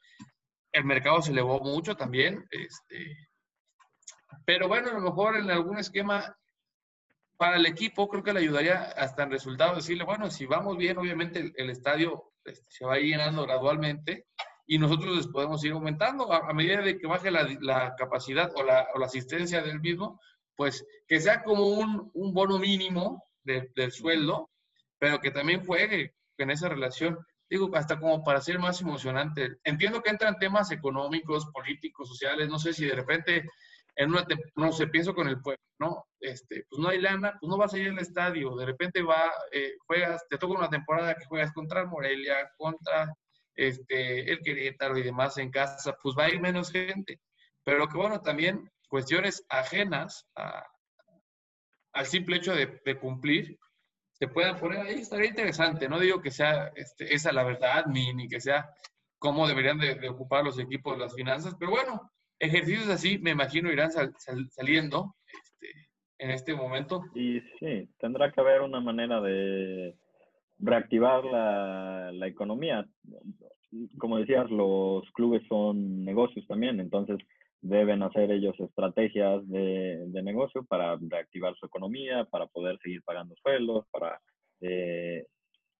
El 0.71 0.85
mercado 0.85 1.21
se 1.21 1.31
elevó 1.31 1.59
mucho 1.59 1.95
también, 1.95 2.45
este, 2.51 3.29
pero 4.45 4.67
bueno, 4.67 4.89
a 4.89 4.93
lo 4.93 5.01
mejor 5.01 5.37
en 5.37 5.49
algún 5.49 5.77
esquema 5.77 6.35
para 7.37 7.57
el 7.57 7.65
equipo 7.65 8.07
creo 8.07 8.23
que 8.23 8.33
le 8.33 8.39
ayudaría 8.39 8.81
hasta 8.97 9.23
en 9.23 9.31
resultado 9.31 9.75
decirle, 9.75 10.03
bueno, 10.03 10.29
si 10.29 10.45
vamos 10.45 10.77
bien, 10.77 10.97
obviamente 10.97 11.53
el, 11.55 11.69
estadio 11.69 12.31
este, 12.43 12.65
se 12.69 12.85
va 12.85 12.95
a 12.95 12.99
llenando 12.99 13.43
gradualmente 13.43 14.27
y 14.67 14.77
nosotros 14.77 15.15
les 15.15 15.27
podemos 15.27 15.63
ir 15.63 15.73
aumentando 15.73 16.31
a, 16.31 16.53
medida 16.53 16.81
de 16.81 16.97
que 16.97 17.07
baje 17.07 17.29
la, 17.29 17.95
capacidad 17.97 18.51
o 18.55 18.63
la, 18.63 18.87
asistencia 19.03 19.61
del 19.61 19.79
mismo, 19.79 20.19
pues 20.55 20.85
que 21.07 21.19
sea 21.19 21.43
como 21.43 21.67
un, 21.67 22.33
bono 22.33 22.57
mínimo 22.57 23.23
del 23.43 23.91
sueldo, 23.91 24.49
pero 24.97 25.19
que 25.19 25.29
también 25.29 25.63
juegue 25.65 26.15
en 26.37 26.49
esa 26.49 26.69
relación. 26.69 27.19
Digo, 27.47 27.69
hasta 27.75 27.99
como 27.99 28.23
para 28.23 28.41
ser 28.41 28.57
más 28.57 28.81
emocionante. 28.81 29.57
Entiendo 29.63 30.01
que 30.01 30.09
entran 30.09 30.39
temas 30.39 30.71
económicos, 30.71 31.45
políticos, 31.53 32.09
sociales, 32.09 32.49
no 32.49 32.57
sé 32.57 32.73
si 32.73 32.85
de 32.85 32.95
repente 32.95 33.47
no 34.55 34.71
sé, 34.71 34.87
pienso 34.87 35.13
con 35.13 35.27
el 35.27 35.41
pueblo, 35.41 35.63
¿no? 35.79 36.05
Este, 36.19 36.65
pues 36.69 36.79
no 36.79 36.89
hay 36.89 36.99
lana, 36.99 37.37
pues 37.39 37.49
no 37.49 37.57
vas 37.57 37.73
a 37.73 37.77
ir 37.77 37.89
al 37.89 37.99
estadio, 37.99 38.55
de 38.55 38.65
repente 38.65 39.01
va, 39.01 39.31
eh, 39.51 39.73
juegas, 39.85 40.25
te 40.29 40.37
toca 40.37 40.57
una 40.57 40.69
temporada 40.69 41.15
que 41.15 41.25
juegas 41.25 41.53
contra 41.53 41.85
Morelia, 41.85 42.51
contra 42.57 43.13
este, 43.55 44.31
el 44.31 44.39
Querétaro 44.41 44.97
y 44.97 45.03
demás 45.03 45.37
en 45.37 45.51
casa, 45.51 45.97
pues 46.01 46.15
va 46.17 46.25
a 46.25 46.29
ir 46.29 46.41
menos 46.41 46.71
gente. 46.71 47.19
Pero 47.63 47.87
que 47.87 47.97
bueno, 47.97 48.21
también 48.21 48.69
cuestiones 48.89 49.45
ajenas 49.49 50.27
al 51.93 52.05
simple 52.05 52.37
hecho 52.37 52.53
de, 52.53 52.99
cumplir, 52.99 53.57
se 54.11 54.27
puedan 54.27 54.59
poner 54.59 54.81
ahí, 54.81 55.01
estaría 55.01 55.29
interesante. 55.29 55.87
No 55.87 55.99
digo 55.99 56.21
que 56.21 56.31
sea 56.31 56.71
este, 56.75 57.13
esa 57.13 57.31
la 57.31 57.43
verdad, 57.43 57.85
ni, 57.87 58.13
ni 58.13 58.27
que 58.27 58.41
sea 58.41 58.69
cómo 59.17 59.47
deberían 59.47 59.79
de, 59.79 60.07
ocupar 60.09 60.43
los 60.43 60.59
equipos 60.59 60.97
las 60.97 61.15
finanzas, 61.15 61.55
pero 61.57 61.71
bueno, 61.71 62.11
ejercicios 62.39 62.89
así 62.89 63.17
me 63.19 63.31
imagino 63.31 63.71
irán 63.71 63.91
saliendo 63.91 65.15
este, 65.27 65.89
en 66.19 66.31
este 66.31 66.53
momento. 66.53 67.03
Y 67.15 67.39
sí, 67.59 67.89
tendrá 67.99 68.31
que 68.31 68.41
haber 68.41 68.61
una 68.61 68.79
manera 68.79 69.21
de 69.21 69.95
reactivar 70.59 71.23
la, 71.25 72.11
la 72.13 72.27
economía. 72.27 72.85
Como 73.97 74.17
decías, 74.17 74.49
los 74.49 75.03
clubes 75.11 75.45
son 75.47 76.05
negocios 76.05 76.45
también, 76.47 76.79
entonces 76.79 77.17
deben 77.61 78.03
hacer 78.03 78.31
ellos 78.31 78.55
estrategias 78.59 79.47
de, 79.49 80.05
de 80.07 80.23
negocio 80.23 80.63
para 80.65 80.97
reactivar 81.01 81.55
su 81.55 81.65
economía, 81.65 82.25
para 82.25 82.45
poder 82.47 82.77
seguir 82.81 83.01
pagando 83.03 83.35
sueldos, 83.41 83.85
para... 83.91 84.19
Eh, 84.61 85.25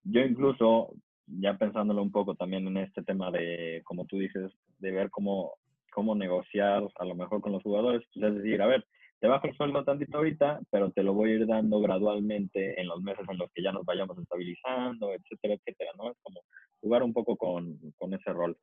yo 0.02 0.20
incluso, 0.20 0.92
ya 1.26 1.56
pensándolo 1.56 2.02
un 2.02 2.12
poco 2.12 2.34
también 2.34 2.66
en 2.66 2.76
este 2.76 3.02
tema 3.02 3.30
de, 3.30 3.82
como 3.84 4.04
tú 4.06 4.18
dices, 4.18 4.52
de 4.78 4.90
ver 4.90 5.10
cómo, 5.10 5.54
cómo 5.96 6.14
negociar 6.14 6.82
a 6.94 7.04
lo 7.06 7.14
mejor 7.14 7.40
con 7.40 7.52
los 7.52 7.62
jugadores, 7.62 8.06
pues 8.12 8.26
es 8.26 8.34
decir, 8.34 8.60
a 8.60 8.66
ver, 8.66 8.86
te 9.18 9.28
bajo 9.28 9.46
el 9.46 9.56
sueldo 9.56 9.82
tantito 9.82 10.18
ahorita, 10.18 10.60
pero 10.70 10.90
te 10.90 11.02
lo 11.02 11.14
voy 11.14 11.30
a 11.30 11.34
ir 11.36 11.46
dando 11.46 11.80
gradualmente 11.80 12.78
en 12.78 12.86
los 12.86 13.00
meses 13.00 13.26
en 13.30 13.38
los 13.38 13.50
que 13.54 13.62
ya 13.62 13.72
nos 13.72 13.86
vayamos 13.86 14.18
estabilizando, 14.18 15.14
etcétera, 15.14 15.54
etcétera, 15.54 15.92
¿no? 15.96 16.10
Es 16.10 16.18
como 16.22 16.42
jugar 16.82 17.02
un 17.02 17.14
poco 17.14 17.34
con, 17.38 17.78
con 17.96 18.12
ese 18.12 18.30
rol. 18.30 18.58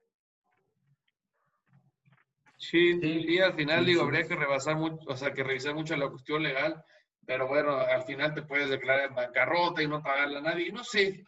Sí, 2.56 3.00
y 3.02 3.40
al 3.40 3.56
final 3.56 3.84
digo, 3.84 4.04
habría 4.04 4.28
que 4.28 4.36
rebasar 4.36 4.75
mucho, 4.75 5.00
o 5.08 5.16
sea, 5.16 5.34
que 5.34 5.44
revisar 5.44 5.74
mucho 5.74 5.98
la 5.98 6.10
cuestión 6.10 6.44
legal, 6.44 6.84
pero 7.25 7.48
bueno, 7.48 7.78
al 7.78 8.04
final 8.04 8.36
te 8.36 8.44
puedes 8.44 8.70
declarar 8.70 9.10
en 9.10 9.16
bancarrota 9.16 9.82
y 9.82 9.88
no 9.88 10.04
pagarle 10.04 10.38
a 10.38 10.41
nadie, 10.41 10.72
no 10.72 10.84
sé. 10.84 11.26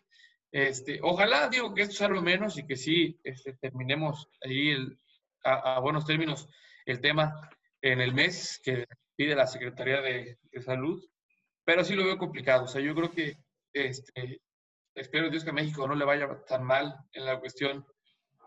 Este, 0.51 0.99
ojalá, 1.01 1.49
digo, 1.49 1.73
que 1.73 1.81
esto 1.81 1.95
sea 1.95 2.09
lo 2.09 2.21
menos 2.21 2.59
y 2.59 2.67
que 2.67 2.75
sí 2.75 3.19
este, 3.23 3.53
terminemos 3.53 4.29
ahí 4.43 4.77
a, 5.45 5.75
a 5.75 5.79
buenos 5.79 6.05
términos 6.05 6.49
el 6.85 6.99
tema 6.99 7.49
en 7.81 8.01
el 8.01 8.13
mes 8.13 8.59
que 8.63 8.85
pide 9.15 9.35
la 9.35 9.47
Secretaría 9.47 10.01
de, 10.01 10.37
Salud, 10.61 11.03
pero 11.65 11.83
sí 11.83 11.95
lo 11.95 12.05
veo 12.05 12.17
complicado. 12.17 12.63
O 12.63 12.67
sea, 12.67 12.81
yo 12.81 12.95
creo 12.95 13.11
que 13.11 13.37
este, 13.73 14.41
espero 14.95 15.29
Dios 15.29 15.43
que 15.43 15.49
a 15.49 15.53
México 15.53 15.85
no 15.87 15.95
le 15.95 16.05
vaya 16.05 16.29
tan 16.47 16.63
mal 16.63 16.95
en 17.11 17.25
la 17.25 17.39
cuestión 17.39 17.85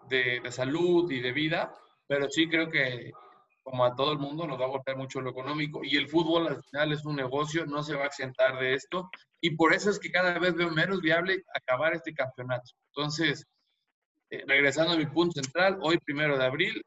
de, 0.09 0.41
salud 0.51 1.11
y 1.11 1.21
de 1.21 1.33
vida, 1.33 1.75
pero 2.07 2.31
sí 2.31 2.49
creo 2.49 2.71
que 2.71 3.13
como 3.63 3.85
a 3.85 3.95
todo 3.95 4.13
el 4.13 4.19
mundo 4.19 4.47
nos 4.47 4.59
va 4.59 4.65
a 4.65 4.69
golpear 4.69 4.97
mucho 4.97 5.21
lo 5.21 5.31
económico 5.31 5.81
y 5.85 5.97
el 5.97 6.09
fútbol 6.09 6.49
al 6.49 6.63
final 6.65 6.93
es 6.93 7.05
un 7.05 7.17
negocio, 7.17 7.67
no 7.67 7.83
se 7.83 7.95
va 7.95 8.05
a 8.05 8.07
exentar 8.07 8.59
de 8.59 8.73
esto 8.73 9.11
y 9.43 9.51
por 9.51 9.75
eso 9.75 9.91
es 9.91 9.99
que 9.99 10.11
cada 10.11 10.39
vez 10.39 10.55
veo 10.55 10.71
menos 10.71 11.03
viable 11.03 11.45
acabar 11.55 11.93
este 11.93 12.15
campeonato. 12.15 12.71
Entonces, 12.95 13.47
eh, 14.31 14.45
regresando 14.47 14.93
a 14.93 14.97
mi 14.97 15.07
punto 15.07 15.41
central, 15.43 15.79
hoy 15.81 15.99
primero 15.99 16.37
de 16.37 16.45
abril, 16.45 16.85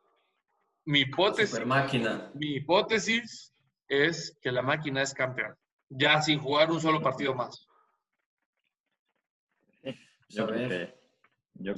mi 0.86 1.02
hipótesis, 1.02 1.66
máquina. 1.66 2.32
mi 2.34 2.56
hipótesis 2.56 3.54
es 3.88 4.38
que 4.42 4.52
la 4.52 4.62
máquina 4.62 5.02
es 5.02 5.14
campeón, 5.14 5.56
ya 5.90 6.22
sin 6.22 6.40
jugar 6.40 6.72
un 6.72 6.82
solo 6.82 7.02
partido 7.02 7.34
más. 7.34 7.68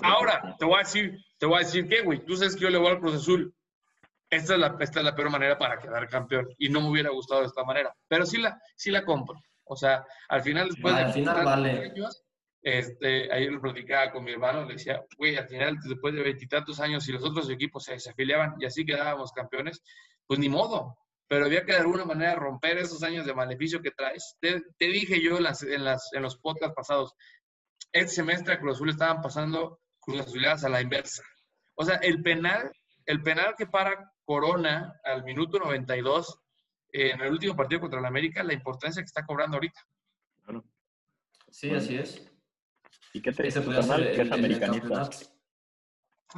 Ahora, 0.02 0.56
te 0.58 0.66
voy 0.66 0.76
a 0.76 0.80
decir, 0.80 1.18
te 1.38 1.46
voy 1.46 1.58
a 1.58 1.66
decir 1.66 1.88
que, 1.88 2.02
güey, 2.02 2.24
tú 2.24 2.36
sabes 2.36 2.56
que 2.56 2.62
yo 2.62 2.70
le 2.70 2.78
voy 2.78 2.90
al 2.90 3.00
Cruz 3.00 3.16
Azul. 3.16 3.54
Esta 4.30 4.54
es, 4.54 4.60
la, 4.60 4.78
esta 4.80 5.00
es 5.00 5.06
la 5.06 5.16
peor 5.16 5.30
manera 5.30 5.58
para 5.58 5.78
quedar 5.78 6.08
campeón 6.10 6.48
y 6.58 6.70
no 6.70 6.82
me 6.82 6.90
hubiera 6.90 7.12
gustado 7.12 7.42
de 7.42 7.48
esta 7.48 7.64
manera, 7.64 7.94
pero 8.08 8.26
sí 8.26 8.38
la, 8.38 8.60
sí 8.76 8.90
la 8.90 9.06
compro. 9.06 9.40
O 9.66 9.76
sea, 9.76 10.06
al 10.28 10.42
final, 10.42 10.70
después 10.70 10.96
de 10.96 11.14
final 11.14 11.46
vale. 11.46 11.92
años, 11.92 12.23
este, 12.64 13.32
ayer 13.32 13.52
lo 13.52 13.62
platicaba 13.62 14.12
con 14.12 14.24
mi 14.24 14.32
hermano, 14.32 14.66
le 14.66 14.74
decía, 14.74 15.04
güey, 15.18 15.36
al 15.36 15.48
final, 15.48 15.78
después 15.84 16.14
de 16.14 16.24
veintitantos 16.24 16.80
años, 16.80 17.04
si 17.04 17.12
los 17.12 17.24
otros 17.24 17.50
equipos 17.50 17.84
se, 17.84 18.00
se 18.00 18.12
afiliaban 18.12 18.56
y 18.60 18.66
así 18.66 18.86
quedábamos 18.86 19.32
campeones, 19.32 19.84
pues 20.26 20.40
ni 20.40 20.50
modo 20.50 20.98
pero 21.34 21.46
había 21.46 21.66
que 21.66 21.72
de 21.72 21.80
alguna 21.80 22.06
manera 22.06 22.36
romper 22.36 22.78
esos 22.78 23.02
años 23.02 23.26
de 23.26 23.34
maleficio 23.34 23.82
que 23.82 23.90
traes. 23.90 24.38
Te, 24.40 24.62
dije 24.80 25.20
yo 25.20 25.38
en, 25.38 25.44
las, 25.44 25.64
en, 25.64 25.84
las, 25.84 26.12
en, 26.14 26.22
los 26.22 26.38
podcasts 26.38 26.76
pasados, 26.76 27.16
este 27.92 28.14
semestre 28.14 28.54
a 28.54 28.60
Cruz 28.60 28.76
Azul 28.76 28.90
estaban 28.92 29.20
pasando 29.20 29.80
Cruz 30.00 30.22
Azuleadas 30.22 30.64
a 30.64 30.70
la 30.70 30.82
inversa. 30.82 31.24
O 31.76 31.86
sea, 31.86 31.96
el 31.96 32.22
penal, 32.22 32.72
el 33.08 33.24
penal 33.24 33.56
que 33.58 33.66
para 33.66 34.12
Corona 34.26 35.00
al 35.04 35.24
minuto 35.24 35.58
92 35.58 36.40
eh, 36.92 37.12
en 37.12 37.22
el 37.22 37.32
último 37.32 37.56
partido 37.56 37.82
contra 37.82 38.00
el 38.00 38.06
América, 38.06 38.44
la 38.44 38.54
importancia 38.54 39.02
que 39.02 39.08
está 39.08 39.26
cobrando 39.26 39.58
ahorita. 39.58 39.82
Sí, 41.50 41.72
así 41.72 41.96
es. 41.96 42.32
¿Y 43.14 43.22
qué 43.22 43.32
te 43.32 43.44
dice 43.44 43.62
penal 43.62 44.12
que 44.12 44.22
es 44.22 44.32
americanista? 44.32 45.10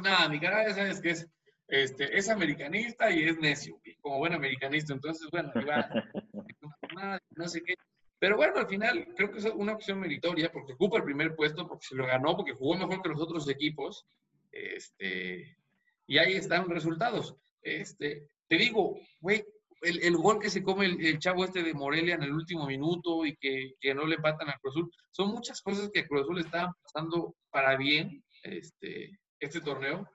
Nada, 0.02 0.28
mi 0.28 0.38
cara 0.38 0.68
ya 0.68 0.74
sabes 0.74 1.00
que 1.00 1.10
es 1.10 1.28
este, 1.68 2.16
es 2.16 2.28
americanista 2.28 3.10
y 3.10 3.24
es 3.24 3.38
necio, 3.38 3.80
como 4.00 4.18
buen 4.18 4.32
americanista. 4.32 4.92
Entonces, 4.92 5.28
bueno, 5.30 5.52
no 7.30 7.48
sé 7.48 7.62
qué. 7.62 7.74
Pero 8.18 8.36
bueno, 8.36 8.58
al 8.58 8.68
final 8.68 9.08
creo 9.16 9.30
que 9.30 9.38
es 9.38 9.44
una 9.46 9.74
opción 9.74 10.00
meritoria 10.00 10.50
porque 10.50 10.74
ocupa 10.74 10.98
el 10.98 11.04
primer 11.04 11.34
puesto, 11.34 11.66
porque 11.66 11.86
se 11.86 11.96
lo 11.96 12.06
ganó, 12.06 12.36
porque 12.36 12.52
jugó 12.52 12.76
mejor 12.76 13.02
que 13.02 13.08
los 13.08 13.20
otros 13.20 13.48
equipos. 13.48 14.06
Este, 14.52 15.58
y 16.06 16.18
ahí 16.18 16.34
están 16.34 16.62
los 16.62 16.70
resultados. 16.70 17.36
Este, 17.60 18.28
te 18.48 18.56
digo, 18.56 18.98
güey, 19.20 19.44
el, 19.82 20.16
gol 20.16 20.38
que 20.40 20.50
se 20.50 20.62
come 20.62 20.86
el, 20.86 21.18
chavo 21.18 21.44
este 21.44 21.62
de 21.62 21.74
Morelia 21.74 22.14
en 22.14 22.22
el 22.22 22.32
último 22.32 22.66
minuto 22.66 23.24
y 23.24 23.36
que, 23.36 23.74
que 23.80 23.94
no 23.94 24.06
le 24.06 24.16
empatan 24.16 24.48
a 24.48 24.58
Cruz 24.58 24.74
Azul, 24.74 24.90
son 25.10 25.30
muchas 25.30 25.60
cosas 25.60 25.90
que 25.92 26.00
a 26.00 26.06
Cruz 26.06 26.22
Azul 26.22 26.40
estaban 26.40 26.72
pasando 26.82 27.34
para 27.50 27.76
bien 27.76 28.24
este, 28.42 29.18
este 29.38 29.60
torneo 29.60 30.08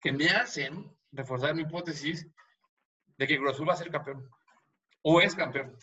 que 0.00 0.12
me 0.12 0.28
hacen 0.28 0.90
reforzar 1.12 1.54
mi 1.54 1.62
hipótesis 1.62 2.26
de 3.16 3.26
que 3.26 3.38
Cruz 3.38 3.52
Azul 3.52 3.68
va 3.68 3.74
a 3.74 3.76
ser 3.76 3.90
campeón. 3.90 4.28
O 5.02 5.20
es 5.20 5.34
campeón. 5.34 5.76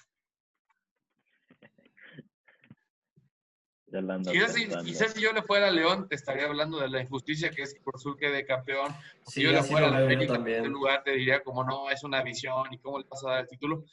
Quizás 3.94 5.14
si, 5.14 5.22
yo 5.22 5.34
le 5.34 5.44
fuera 5.44 5.68
a 5.68 5.72
León, 5.72 6.08
te 6.08 6.16
estaría 6.16 6.46
hablando 6.46 6.80
de 6.80 6.90
la 6.90 7.02
injusticia 7.02 7.52
que 7.52 7.62
es 7.62 7.74
que 7.74 7.82
Cruz 7.82 8.02
Azul 8.02 8.18
quede 8.18 8.46
campeón. 8.46 8.92
Si 9.26 9.44
yo 9.44 9.52
le 9.52 9.62
fuera 9.62 9.88
a 9.88 9.92
la 9.92 9.98
América, 10.00 10.36
en 10.36 10.48
este 10.48 10.68
lugar 10.68 11.04
te 11.04 11.12
diría 11.12 11.44
como 11.44 11.64
no, 11.64 11.90
es 11.92 12.04
una 12.04 12.24
visión 12.24 12.66
y 12.72 12.80
cómo 12.80 13.00
le 13.00 13.06
vas 13.10 13.24
a 13.24 13.30
dar 13.30 13.42
el 13.42 13.48
título. 13.48 13.86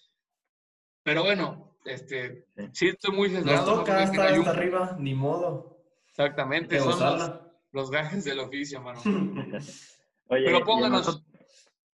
Pero 1.02 1.22
bueno, 1.22 1.76
este, 1.84 2.46
sí 2.72 2.88
estoy 2.88 3.14
muy 3.14 3.28
Nos 3.28 3.64
toca 3.64 4.02
hasta, 4.02 4.28
hasta 4.28 4.50
arriba, 4.50 4.96
ni 4.98 5.14
modo. 5.14 5.78
Exactamente, 6.08 6.78
son 6.80 6.98
los, 6.98 7.32
los 7.72 7.90
gajes 7.90 8.24
del 8.24 8.40
oficio, 8.40 8.80
mano. 8.80 9.00
Oye, 10.28 10.44
Pero 10.44 10.64
pónganos. 10.64 11.24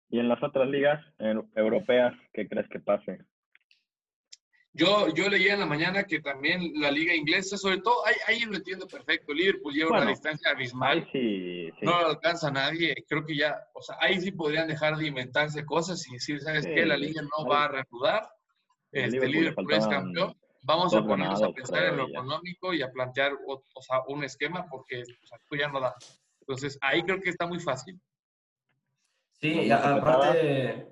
¿y 0.09 0.19
en, 0.19 0.27
las, 0.27 0.41
otras 0.43 0.67
ligas 0.67 1.03
europeas 1.55 2.13
qué 2.33 2.47
crees 2.47 2.67
que 2.69 2.79
pase? 2.79 3.19
Yo, 4.75 5.07
yo 5.13 5.29
leía 5.29 5.53
en 5.53 5.59
la 5.59 5.67
mañana 5.67 6.03
que 6.03 6.19
también 6.19 6.73
la 6.75 6.89
liga 6.89 7.13
inglesa, 7.13 7.57
sobre 7.57 7.77
todo, 7.81 8.03
ahí, 8.07 8.15
ahí 8.27 8.39
lo 8.41 8.55
entiendo 8.55 8.87
perfecto. 8.87 9.31
Liverpool 9.31 9.71
lleva 9.71 10.01
una 10.01 10.09
distancia 10.09 10.49
abismal. 10.49 11.07
No 11.81 12.01
lo 12.01 12.07
alcanza 12.07 12.49
nadie. 12.49 12.95
Creo 13.07 13.23
que 13.23 13.35
ya, 13.37 13.55
o 13.73 13.81
sea, 13.83 13.97
ahí 13.99 14.19
sí 14.19 14.31
podrían 14.31 14.67
dejar 14.67 14.97
de 14.97 15.07
inventarse 15.07 15.63
cosas 15.63 16.07
y 16.07 16.13
decir, 16.13 16.41
¿sabes 16.41 16.65
qué? 16.65 16.87
La 16.87 16.97
liga 16.97 17.21
no 17.21 17.45
va 17.45 17.65
a 17.65 17.67
reanudar. 17.67 18.27
Este, 18.91 19.27
Liverpool, 19.27 19.73
es 19.73 19.87
campeón. 19.87 20.35
Vamos 20.63 20.95
a 20.95 21.03
ponernos 21.03 21.43
a 21.43 21.51
pensar 21.51 21.85
en 21.85 21.97
lo 21.97 22.07
económico 22.07 22.73
y 22.73 22.81
a 22.81 22.91
plantear 22.91 23.33
o, 23.47 23.81
sea, 23.81 24.01
un 24.07 24.23
esquema 24.23 24.65
porque 24.69 25.03
o 25.51 25.55
ya 25.55 25.67
no 25.67 25.81
da. 25.81 25.93
Entonces, 26.39 26.79
ahí 26.81 27.03
creo 27.03 27.21
que 27.21 27.29
está 27.29 27.45
muy 27.45 27.59
fácil. 27.59 27.99
Sí, 29.39 29.69
aparte, 29.69 30.87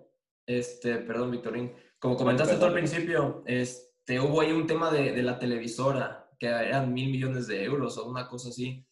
este, 0.45 0.97
perdón, 0.97 1.31
Victorín, 1.31 1.73
como 2.01 2.17
comentaste 2.17 2.55
tú 2.55 2.65
al 2.65 2.73
principio, 2.73 3.43
este, 3.45 4.19
hubo 4.19 4.41
ahí 4.41 4.51
un 4.51 4.65
tema 4.65 4.89
de, 4.89 5.11
de, 5.11 5.21
la 5.21 5.37
televisora, 5.37 6.31
que 6.39 6.47
eran 6.47 6.91
mil 6.91 7.11
millones 7.11 7.45
de 7.45 7.63
euros 7.63 7.95
o 7.99 8.09
una 8.09 8.27
cosa 8.27 8.49
así, 8.49 8.87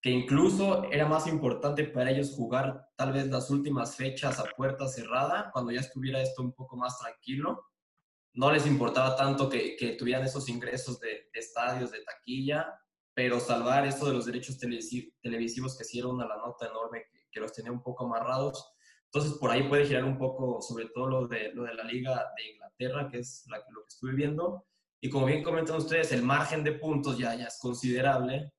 que 0.00 0.08
incluso 0.08 0.84
era 0.90 1.06
más 1.06 1.26
importante 1.26 1.84
para 1.84 2.10
ellos 2.10 2.32
jugar 2.34 2.88
tal 2.96 3.12
vez 3.12 3.26
las 3.28 3.50
últimas 3.50 3.96
fechas 3.96 4.38
a 4.38 4.44
puerta 4.56 4.88
cerrada, 4.88 5.50
cuando 5.52 5.72
ya 5.72 5.80
estuviera 5.80 6.22
esto 6.22 6.42
un 6.42 6.54
poco 6.54 6.78
más 6.78 6.98
tranquilo. 6.98 7.66
No 8.32 8.50
les 8.50 8.66
importaba 8.66 9.14
tanto 9.14 9.50
que, 9.50 9.76
que 9.76 9.90
tuvieran 9.92 10.24
esos 10.24 10.48
ingresos 10.48 10.98
de, 11.00 11.28
estadios, 11.34 11.90
de 11.90 12.02
taquilla, 12.02 12.80
pero 13.12 13.40
salvar 13.40 13.86
esto 13.86 14.06
de 14.06 14.14
los 14.14 14.24
derechos 14.24 14.58
televisivos, 14.58 15.76
que 15.76 15.84
sí 15.84 15.98
era 15.98 16.08
una 16.08 16.26
la 16.26 16.38
nota 16.38 16.66
enorme 16.66 17.04
que, 17.10 17.26
que 17.30 17.40
los 17.40 17.52
tenía 17.52 17.72
un 17.72 17.82
poco 17.82 18.06
amarrados, 18.06 18.73
entonces, 19.14 19.38
por 19.38 19.52
ahí 19.52 19.68
puede 19.68 19.86
girar 19.86 20.02
un 20.02 20.18
poco, 20.18 20.60
sobre 20.60 20.88
todo 20.88 21.06
lo 21.06 21.28
de, 21.28 21.52
lo 21.54 21.62
de 21.62 21.74
la 21.74 21.84
Liga 21.84 22.32
de 22.36 22.50
Inglaterra, 22.50 23.08
que 23.08 23.20
es 23.20 23.46
lo 23.48 23.82
que 23.82 23.88
estuve 23.88 24.12
viendo. 24.12 24.66
Y 25.00 25.08
como 25.08 25.26
bien 25.26 25.44
comentan 25.44 25.76
ustedes, 25.76 26.10
el 26.10 26.22
margen 26.22 26.64
de 26.64 26.72
puntos 26.72 27.16
ya, 27.16 27.32
ya 27.36 27.44
es 27.44 27.56
considerable. 27.60 28.52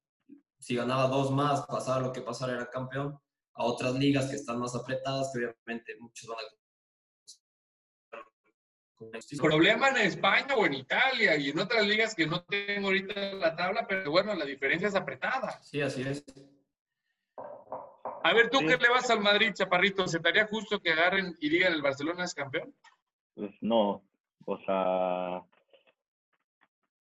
Si 0.58 0.74
ganaba 0.78 1.10
dos 1.10 1.30
más, 1.30 1.66
pasaba 1.66 2.00
lo 2.00 2.14
que 2.14 2.22
pasara, 2.22 2.54
era 2.54 2.70
campeón. 2.70 3.20
A 3.56 3.66
otras 3.66 3.96
ligas 3.96 4.30
que 4.30 4.38
están 4.38 4.60
más 4.60 4.74
apretadas, 4.76 5.30
que 5.34 5.40
obviamente 5.40 5.98
muchos 6.00 6.30
van 6.30 6.38
a 6.40 6.42
problema 9.38 9.90
en 9.90 9.98
España 9.98 10.56
o 10.56 10.66
en 10.66 10.76
Italia 10.76 11.36
y 11.36 11.50
en 11.50 11.60
otras 11.60 11.86
ligas 11.86 12.16
que 12.16 12.28
no 12.28 12.46
tengo 12.46 12.88
ahorita 12.88 13.34
la 13.34 13.58
tabla, 13.58 13.86
pero 13.86 14.10
bueno, 14.10 14.34
la 14.34 14.46
diferencia 14.46 14.88
es 14.88 14.96
apretada. 14.96 15.62
Sí, 15.62 15.82
así 15.82 16.02
es. 16.04 16.24
A 18.26 18.34
ver, 18.34 18.50
¿tú 18.50 18.58
qué 18.58 18.76
le 18.76 18.90
vas 18.90 19.08
al 19.12 19.22
Madrid, 19.22 19.54
Chaparrito? 19.54 20.08
¿Se 20.08 20.18
estaría 20.18 20.48
justo 20.48 20.80
que 20.80 20.90
agarren 20.90 21.36
y 21.40 21.48
digan 21.48 21.72
el 21.74 21.84
Barcelona 21.84 22.24
es 22.24 22.34
campeón? 22.34 22.74
Pues 23.36 23.52
no, 23.62 24.02
o 24.46 24.58
sea, 24.66 25.44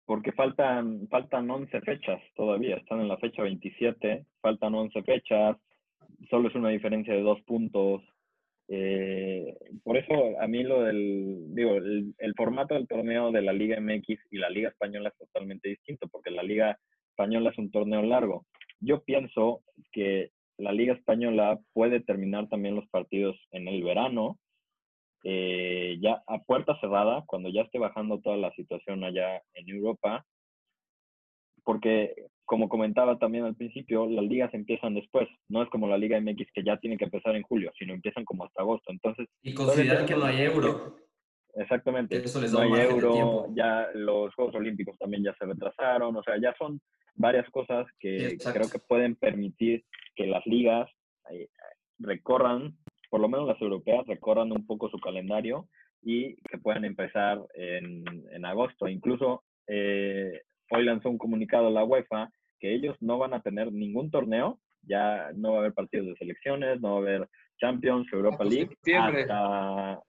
porque 0.04 0.32
faltan, 0.32 1.08
faltan 1.08 1.50
11 1.50 1.80
fechas 1.80 2.20
todavía, 2.36 2.76
están 2.76 3.00
en 3.00 3.08
la 3.08 3.16
fecha 3.16 3.42
27, 3.42 4.26
faltan 4.42 4.74
11 4.74 5.02
fechas, 5.02 5.56
solo 6.28 6.50
es 6.50 6.54
una 6.56 6.68
diferencia 6.68 7.14
de 7.14 7.22
dos 7.22 7.40
puntos. 7.46 8.02
Eh, 8.68 9.56
por 9.82 9.96
eso 9.96 10.38
a 10.38 10.46
mí 10.46 10.62
lo 10.62 10.82
del, 10.82 11.54
digo, 11.54 11.76
el, 11.76 12.14
el, 12.18 12.34
formato 12.34 12.74
del 12.74 12.86
torneo 12.86 13.32
de 13.32 13.40
la 13.40 13.54
Liga 13.54 13.80
MX 13.80 14.26
y 14.30 14.36
la 14.36 14.50
Liga 14.50 14.68
Española 14.68 15.08
es 15.08 15.16
totalmente 15.16 15.70
distinto, 15.70 16.06
porque 16.06 16.30
la 16.30 16.42
Liga 16.42 16.78
Española 17.08 17.48
es 17.48 17.56
un 17.56 17.70
torneo 17.70 18.02
largo. 18.02 18.44
Yo 18.78 19.02
pienso 19.04 19.62
que 19.90 20.30
la 20.58 20.72
Liga 20.72 20.94
Española 20.94 21.58
puede 21.72 22.00
terminar 22.00 22.48
también 22.48 22.76
los 22.76 22.88
partidos 22.88 23.36
en 23.50 23.68
el 23.68 23.82
verano, 23.82 24.38
eh, 25.24 25.98
ya 26.00 26.22
a 26.26 26.42
puerta 26.42 26.78
cerrada, 26.80 27.24
cuando 27.26 27.48
ya 27.48 27.62
esté 27.62 27.78
bajando 27.78 28.20
toda 28.20 28.36
la 28.36 28.52
situación 28.52 29.04
allá 29.04 29.42
en 29.54 29.68
Europa, 29.68 30.24
porque 31.64 32.14
como 32.44 32.68
comentaba 32.68 33.18
también 33.18 33.44
al 33.44 33.56
principio, 33.56 34.06
las 34.06 34.24
ligas 34.24 34.52
empiezan 34.52 34.94
después, 34.94 35.28
no 35.48 35.62
es 35.62 35.70
como 35.70 35.88
la 35.88 35.96
Liga 35.96 36.20
MX 36.20 36.52
que 36.52 36.62
ya 36.62 36.76
tiene 36.76 36.98
que 36.98 37.04
empezar 37.04 37.34
en 37.36 37.42
julio, 37.42 37.72
sino 37.78 37.94
empiezan 37.94 38.24
como 38.24 38.44
hasta 38.44 38.62
agosto. 38.62 38.92
Entonces, 38.92 39.26
y 39.42 39.54
considerar 39.54 40.04
que 40.04 40.14
no 40.14 40.24
hay 40.26 40.42
euro. 40.42 40.96
Exactamente. 41.56 42.22
no 42.52 42.60
hay 42.60 42.80
euro, 42.82 43.46
ya 43.54 43.88
los 43.94 44.34
Juegos 44.34 44.54
Olímpicos 44.56 44.98
también 44.98 45.22
ya 45.22 45.34
se 45.38 45.46
retrasaron, 45.46 46.16
o 46.16 46.22
sea, 46.22 46.34
ya 46.40 46.54
son 46.58 46.80
varias 47.14 47.48
cosas 47.50 47.86
que 47.98 48.36
creo 48.38 48.68
que 48.70 48.80
pueden 48.80 49.14
permitir 49.14 49.84
que 50.16 50.26
las 50.26 50.44
ligas 50.46 50.90
eh, 51.30 51.48
recorran, 51.98 52.76
por 53.08 53.20
lo 53.20 53.28
menos 53.28 53.46
las 53.46 53.60
europeas, 53.60 54.06
recorran 54.06 54.50
un 54.50 54.66
poco 54.66 54.88
su 54.88 54.98
calendario 54.98 55.68
y 56.02 56.34
que 56.50 56.58
puedan 56.58 56.84
empezar 56.84 57.40
en, 57.54 58.04
en 58.30 58.44
agosto. 58.44 58.88
Incluso 58.88 59.44
eh, 59.68 60.42
hoy 60.70 60.84
lanzó 60.84 61.08
un 61.08 61.18
comunicado 61.18 61.70
la 61.70 61.84
UEFA 61.84 62.30
que 62.58 62.74
ellos 62.74 62.96
no 63.00 63.18
van 63.18 63.34
a 63.34 63.42
tener 63.42 63.72
ningún 63.72 64.10
torneo, 64.10 64.58
ya 64.82 65.30
no 65.34 65.52
va 65.52 65.56
a 65.56 65.60
haber 65.60 65.74
partidos 65.74 66.06
de 66.08 66.16
selecciones, 66.16 66.80
no 66.80 66.94
va 66.94 66.96
a 66.96 67.02
haber 67.02 67.28
Champions, 67.60 68.12
Europa 68.12 68.44
League, 68.44 68.76
hasta, 68.98 70.00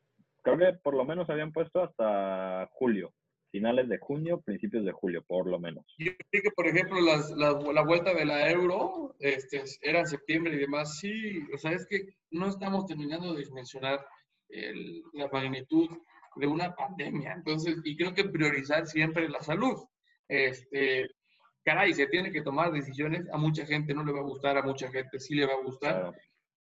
creo 0.46 0.58
que 0.58 0.78
por 0.80 0.96
lo 0.96 1.04
menos 1.04 1.30
habían 1.30 1.52
puesto 1.52 1.84
hasta 1.84 2.70
julio 2.72 3.14
finales 3.56 3.88
de 3.88 3.98
junio, 4.00 4.42
principios 4.42 4.84
de 4.84 4.92
julio, 4.92 5.24
por 5.26 5.48
lo 5.48 5.58
menos. 5.58 5.86
Yo 5.98 6.12
creo 6.30 6.44
que, 6.44 6.52
por 6.52 6.68
ejemplo, 6.68 7.00
las, 7.00 7.32
la, 7.32 7.54
la, 7.74 7.84
vuelta 7.84 8.14
de 8.14 8.26
la 8.26 8.52
euro 8.52 9.16
este, 9.20 9.64
era 9.82 10.00
en 10.00 10.08
septiembre 10.08 10.56
y 10.56 10.58
demás. 10.58 11.00
Sí, 11.00 11.42
o 11.54 11.58
sea, 11.58 11.72
es 11.72 11.88
que 11.88 12.02
no 12.32 12.50
estamos 12.50 12.86
terminando 12.86 13.34
de 13.34 13.46
dimensionar 13.46 14.06
el, 14.50 15.02
la 15.14 15.30
magnitud 15.30 15.88
de 16.36 16.48
una 16.48 16.76
pandemia. 16.76 17.32
Entonces, 17.32 17.78
y 17.86 17.96
creo 17.96 18.14
que 18.14 18.26
priorizar 18.26 18.88
siempre 18.88 19.30
la 19.30 19.42
salud. 19.42 19.78
Este, 20.28 21.08
caray, 21.64 21.94
se 21.94 22.08
tiene 22.08 22.34
que 22.34 22.42
tomar 22.42 22.74
decisiones. 22.74 23.26
A 23.32 23.38
mucha 23.38 23.66
gente 23.66 23.94
no 23.94 24.04
le 24.04 24.12
va 24.12 24.20
a 24.20 24.24
gustar, 24.24 24.58
a 24.58 24.64
mucha 24.64 24.92
gente 24.92 25.18
sí 25.18 25.34
le 25.34 25.46
va 25.46 25.54
a 25.54 25.64
gustar. 25.64 26.14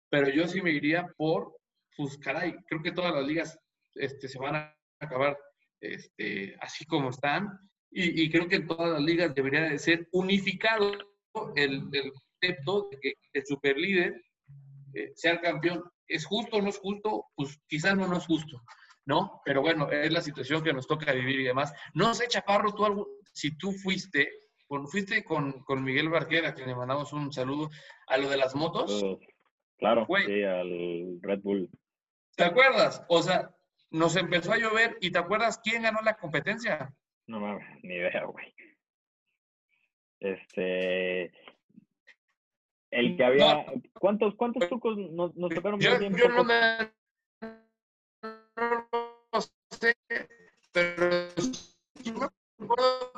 Pero 0.09 0.29
yo 0.31 0.49
sí 0.49 0.61
me 0.61 0.73
iría 0.73 1.07
por, 1.17 1.55
pues, 1.97 2.19
caray, 2.19 2.57
creo 2.67 2.83
que 2.83 2.91
todas 2.91 3.15
las 3.15 3.25
ligas 3.25 3.61
este, 3.95 4.29
se 4.29 4.39
van 4.39 4.57
a 4.57 4.77
acabar 5.01 5.39
este, 5.81 6.57
así 6.61 6.85
como 6.85 7.11
están. 7.11 7.49
Y, 7.93 8.31
creo 8.31 8.47
que 8.47 8.57
en 8.57 8.69
todas 8.69 8.93
las 8.93 9.03
ligas 9.03 9.35
debería 9.35 9.63
de 9.63 9.79
ser 9.79 10.09
unificado 10.13 10.93
el, 11.57 11.89
el 11.93 12.13
concepto 12.13 12.89
de 12.93 13.01
que 13.01 13.15
el 13.33 13.47
superlíder 13.47 14.23
eh, 14.95 15.13
sea 15.15 15.33
el 15.33 15.41
campeón. 15.41 15.83
¿Es 16.07 16.25
justo 16.25 16.57
o 16.57 16.63
no 16.63 16.69
es 16.69 16.79
justo? 16.79 17.27
Pues 17.35 17.61
quizás 17.69 17.97
no, 17.97 18.07
no 18.07 18.17
es 18.17 18.27
justo, 18.27 18.63
¿no? 19.07 19.41
Pero 19.45 19.61
bueno, 19.61 19.91
es 19.91 20.13
la 20.13 20.21
situación 20.21 20.63
que 20.63 20.73
nos 20.73 20.87
toca 20.87 21.13
vivir 21.13 21.41
y 21.41 21.45
demás. 21.45 21.73
No 21.95 22.15
sé, 22.15 22.29
Chaparro, 22.29 22.73
tú 22.73 22.85
algo, 22.85 23.09
si 23.33 23.57
tú 23.57 23.73
fuiste, 23.73 24.29
cuando 24.67 24.89
fuiste 24.89 25.25
con, 25.25 25.65
con 25.65 25.83
Miguel 25.83 26.09
Barquera, 26.09 26.55
que 26.55 26.67
le 26.67 26.75
mandamos 26.75 27.13
un 27.13 27.33
saludo, 27.33 27.71
a 28.07 28.17
lo 28.19 28.29
de 28.29 28.37
las 28.37 28.55
motos. 28.55 29.05
claro, 29.79 30.07
sí, 30.27 30.43
al 30.43 31.21
Red 31.23 31.41
Bull. 31.41 31.69
¿Te 32.37 32.45
acuerdas? 32.45 33.05
O 33.09 33.23
sea, 33.23 33.55
nos 33.91 34.17
empezó 34.17 34.53
a 34.53 34.59
llover 34.59 34.97
y 35.01 35.11
¿te 35.11 35.19
acuerdas 35.19 35.61
quién 35.63 35.83
ganó 35.83 36.01
la 36.03 36.17
competencia? 36.17 36.95
No 37.27 37.41
mames, 37.41 37.67
ni 37.83 37.95
idea, 37.95 38.25
güey. 38.25 38.55
Este. 40.21 41.33
El 42.91 43.17
que 43.17 43.25
había. 43.25 43.65
¿Cuántos, 43.99 44.35
cuántos 44.35 44.69
trucos 44.69 44.97
nos, 44.97 45.35
nos 45.37 45.55
tocaron? 45.55 45.81
Yo, 45.81 45.99
yo 46.01 46.29
no 46.29 46.45
me. 46.45 46.93
No 49.33 49.41
sé, 49.71 49.97
pero 50.73 51.29
me 52.05 52.65
acuerdo 52.65 53.13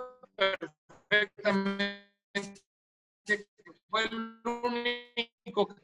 perfectamente 1.09 2.13
que 3.25 3.47
fue 3.89 4.05
el 4.05 4.15
único 4.45 5.75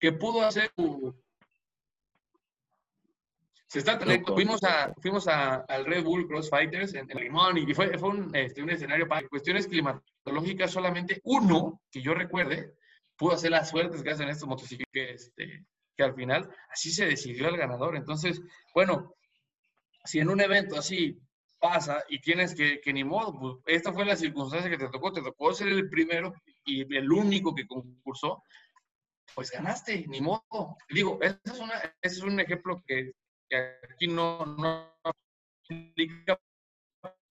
que 0.00 0.12
pudo 0.12 0.42
hacer 0.42 0.72
se 3.70 3.78
está 3.78 4.00
fuimos 4.26 4.64
a, 4.64 4.92
fuimos 5.00 5.28
a, 5.28 5.60
al 5.68 5.86
Red 5.86 6.02
Bull 6.02 6.26
Cross 6.26 6.50
Fighters 6.50 6.92
en, 6.94 7.06
Limón 7.06 7.56
y 7.56 7.72
fue, 7.72 7.96
fue 7.98 8.08
un, 8.08 8.34
este, 8.34 8.64
un, 8.64 8.70
escenario 8.70 9.06
para 9.06 9.28
cuestiones 9.28 9.68
climatológicas. 9.68 10.72
Solamente 10.72 11.20
uno, 11.22 11.80
que 11.88 12.02
yo 12.02 12.12
recuerde, 12.12 12.74
pudo 13.16 13.34
hacer 13.34 13.52
las 13.52 13.70
suertes 13.70 14.02
que 14.02 14.10
hacen 14.10 14.28
estos 14.28 14.48
motociclistas, 14.48 14.90
que, 14.92 15.10
este, 15.12 15.66
que 15.96 16.02
al 16.02 16.16
final 16.16 16.50
así 16.68 16.90
se 16.90 17.06
decidió 17.06 17.48
el 17.48 17.56
ganador. 17.56 17.94
Entonces, 17.94 18.42
bueno, 18.74 19.14
si 20.04 20.18
en 20.18 20.30
un 20.30 20.40
evento 20.40 20.76
así 20.76 21.16
pasa 21.60 22.02
y 22.08 22.20
tienes 22.20 22.56
que, 22.56 22.80
que 22.80 22.92
ni 22.92 23.04
modo, 23.04 23.38
pues 23.38 23.54
esta 23.66 23.92
fue 23.92 24.04
la 24.04 24.16
circunstancia 24.16 24.68
que 24.68 24.78
te 24.78 24.88
tocó, 24.88 25.12
te 25.12 25.22
tocó 25.22 25.54
ser 25.54 25.68
el 25.68 25.88
primero 25.88 26.34
y 26.64 26.92
el 26.96 27.12
único 27.12 27.54
que 27.54 27.68
concursó, 27.68 28.42
pues 29.32 29.52
ganaste, 29.52 30.06
ni 30.08 30.20
modo. 30.20 30.76
Digo, 30.88 31.20
ese 31.22 31.38
es, 31.44 31.60
una, 31.60 31.78
ese 32.02 32.16
es 32.16 32.22
un 32.22 32.40
ejemplo 32.40 32.82
que 32.84 33.12
que 33.50 33.56
aquí 33.92 34.06
no, 34.06 34.46
no 34.46 34.94
aplica 35.68 36.40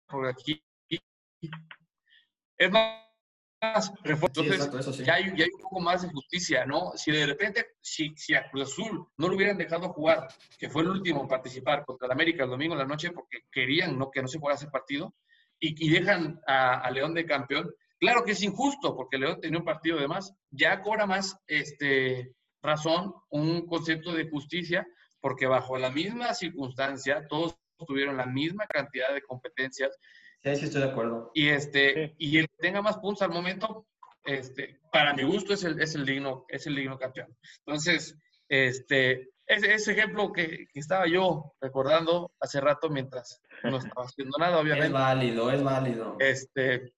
porque 0.08 0.30
aquí 0.30 0.64
es 2.58 2.72
más 2.72 3.92
Entonces, 4.04 5.06
ya, 5.06 5.16
hay, 5.16 5.26
ya, 5.36 5.44
hay, 5.44 5.52
un 5.52 5.62
poco 5.62 5.82
más 5.82 6.04
de 6.04 6.10
justicia, 6.10 6.66
¿no? 6.66 6.92
Si 6.96 7.12
de 7.12 7.26
repente, 7.26 7.76
si, 7.82 8.16
si 8.16 8.34
a 8.34 8.50
Cruz 8.50 8.72
Azul 8.72 9.08
no 9.18 9.28
lo 9.28 9.36
hubieran 9.36 9.58
dejado 9.58 9.90
jugar, 9.90 10.28
que 10.58 10.70
fue 10.70 10.84
el 10.84 10.90
último 10.90 11.22
en 11.22 11.28
participar 11.28 11.84
contra 11.84 12.06
el 12.06 12.12
América 12.12 12.44
el 12.44 12.50
domingo 12.50 12.74
en 12.74 12.80
la 12.80 12.86
noche 12.86 13.12
porque 13.12 13.40
querían 13.52 13.98
¿no? 13.98 14.10
que 14.10 14.22
no 14.22 14.28
se 14.28 14.40
fuera 14.40 14.56
ese 14.56 14.68
partido, 14.68 15.16
y, 15.60 15.86
y 15.86 15.90
dejan 15.90 16.40
a, 16.48 16.82
a, 16.82 16.92
León 16.92 17.14
de 17.14 17.26
campeón, 17.26 17.74
claro 18.00 18.24
que 18.24 18.32
es 18.32 18.44
injusto 18.44 18.96
porque 18.96 19.18
León 19.18 19.40
tenía 19.42 19.60
un 19.60 19.66
partido 19.66 19.98
de 19.98 20.08
más, 20.08 20.34
ya 20.50 20.82
cobra 20.82 21.06
más 21.06 21.38
este, 21.48 22.36
razón 22.62 23.14
un 23.30 23.66
concepto 23.66 24.14
de 24.14 24.30
justicia 24.30 24.86
porque 25.26 25.48
bajo 25.48 25.76
la 25.76 25.90
misma 25.90 26.36
circunstancia 26.36 27.26
todos 27.28 27.58
tuvieron 27.88 28.16
la 28.16 28.28
misma 28.28 28.68
cantidad 28.68 29.12
de 29.12 29.24
competencias 29.24 29.98
Sí, 30.44 30.56
sí, 30.56 30.66
estoy 30.66 30.82
de 30.84 30.90
acuerdo. 30.90 31.32
Y, 31.34 31.48
este, 31.48 32.14
y 32.20 32.38
el 32.38 32.48
que 32.48 32.58
tenga 32.60 32.80
más 32.84 33.00
puntos 33.00 33.24
al 33.24 33.32
momento, 33.32 33.88
este, 34.24 34.80
para 34.92 35.16
mi 35.16 35.24
gusto, 35.24 35.56
es 35.56 35.64
el, 35.64 35.82
es 35.82 35.96
el, 35.96 36.06
digno, 36.06 36.46
es 36.48 36.68
el 36.68 36.76
digno 36.76 37.00
campeón. 37.00 37.36
Entonces, 37.66 38.16
este, 38.48 39.32
ese, 39.48 39.74
ese 39.74 39.94
ejemplo 39.94 40.32
que, 40.32 40.68
que, 40.72 40.80
estaba 40.80 41.08
yo 41.08 41.56
recordando 41.60 42.32
hace 42.40 42.62
rato 42.62 42.92
mientras 42.92 43.42
no 43.64 43.78
estaba 43.78 44.06
haciendo 44.06 44.38
nada, 44.38 44.60
obviamente. 44.60 44.86
Es 44.86 44.94
válido, 44.94 45.50
es 45.50 45.64
válido. 45.64 46.18
Este, 46.20 46.94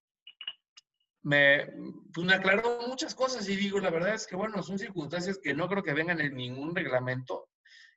me, 1.22 1.72
pues 2.12 2.26
me 2.26 2.34
aclaró 2.34 2.82
muchas 2.86 3.14
cosas 3.14 3.48
y 3.48 3.56
digo, 3.56 3.80
la 3.80 3.88
verdad 3.88 4.12
es 4.12 4.26
que, 4.26 4.36
bueno, 4.36 4.62
son 4.62 4.78
circunstancias 4.78 5.38
que 5.42 5.54
no 5.54 5.66
creo 5.70 5.82
que 5.82 5.94
vengan 5.94 6.20
en 6.20 6.34
ningún 6.34 6.76
reglamento. 6.76 7.48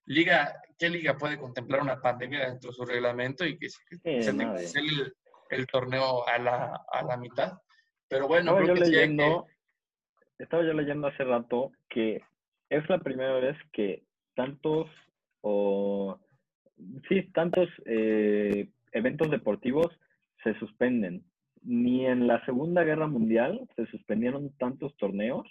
Liga, 0.05 0.61
¿qué 0.77 0.89
liga 0.89 1.17
puede 1.17 1.37
contemplar 1.37 1.81
una 1.81 2.01
pandemia 2.01 2.49
dentro 2.49 2.71
de 2.71 2.75
su 2.75 2.85
reglamento 2.85 3.45
y 3.45 3.57
que, 3.57 3.69
se, 3.69 4.29
el, 4.29 5.13
el 5.51 5.67
torneo 5.67 6.27
a 6.27 6.39
la, 6.39 6.81
a 6.91 7.03
la 7.03 7.17
mitad. 7.17 7.53
Pero 8.07 8.27
bueno, 8.27 8.59
estaba 8.59 8.65
yo 8.65 8.73
leyendo, 8.73 9.47
estaba 10.39 10.63
yo 10.63 10.73
leyendo 10.73 11.07
hace 11.07 11.23
rato 11.23 11.71
que 11.89 12.21
es 12.69 12.89
la 12.89 12.99
primera 12.99 13.33
vez 13.35 13.57
que 13.71 14.03
tantos 14.33 14.87
o 15.41 16.19
sí, 17.07 17.23
tantos 17.33 17.69
eh, 17.85 18.69
eventos 18.91 19.29
deportivos 19.29 19.87
se 20.43 20.57
suspenden. 20.59 21.23
Ni 21.63 22.05
en 22.05 22.27
la 22.27 22.43
Segunda 22.45 22.83
Guerra 22.83 23.07
Mundial 23.07 23.67
se 23.75 23.85
suspendieron 23.87 24.51
tantos 24.57 24.95
torneos. 24.97 25.47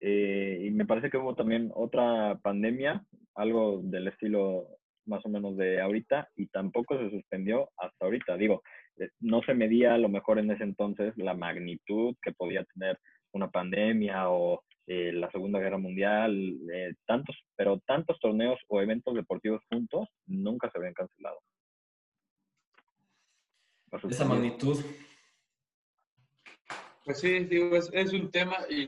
Eh, 0.00 0.64
y 0.66 0.70
me 0.70 0.86
parece 0.86 1.10
que 1.10 1.16
hubo 1.16 1.34
también 1.34 1.72
otra 1.74 2.38
pandemia, 2.42 3.04
algo 3.38 3.80
del 3.82 4.08
estilo 4.08 4.66
más 5.06 5.24
o 5.24 5.28
menos 5.30 5.56
de 5.56 5.80
ahorita, 5.80 6.28
y 6.36 6.48
tampoco 6.48 6.98
se 6.98 7.10
suspendió 7.10 7.70
hasta 7.78 8.04
ahorita. 8.04 8.36
Digo, 8.36 8.62
eh, 8.98 9.08
no 9.20 9.42
se 9.42 9.54
medía 9.54 9.94
a 9.94 9.98
lo 9.98 10.10
mejor 10.10 10.38
en 10.38 10.50
ese 10.50 10.64
entonces 10.64 11.14
la 11.16 11.34
magnitud 11.34 12.14
que 12.22 12.32
podía 12.32 12.64
tener 12.64 12.98
una 13.32 13.50
pandemia 13.50 14.28
o 14.28 14.62
eh, 14.86 15.12
la 15.12 15.30
Segunda 15.30 15.60
Guerra 15.60 15.78
Mundial, 15.78 16.58
eh, 16.72 16.94
tantos, 17.06 17.36
pero 17.56 17.78
tantos 17.86 18.18
torneos 18.20 18.58
o 18.68 18.80
eventos 18.80 19.14
deportivos 19.14 19.62
juntos 19.70 20.08
nunca 20.26 20.70
se 20.70 20.78
habían 20.78 20.94
cancelado. 20.94 21.38
Esa 24.10 24.24
magnitud. 24.26 24.78
Pues 27.04 27.20
sí, 27.20 27.44
digo, 27.44 27.74
es, 27.74 28.12
un 28.12 28.30
tema 28.30 28.56
y, 28.68 28.86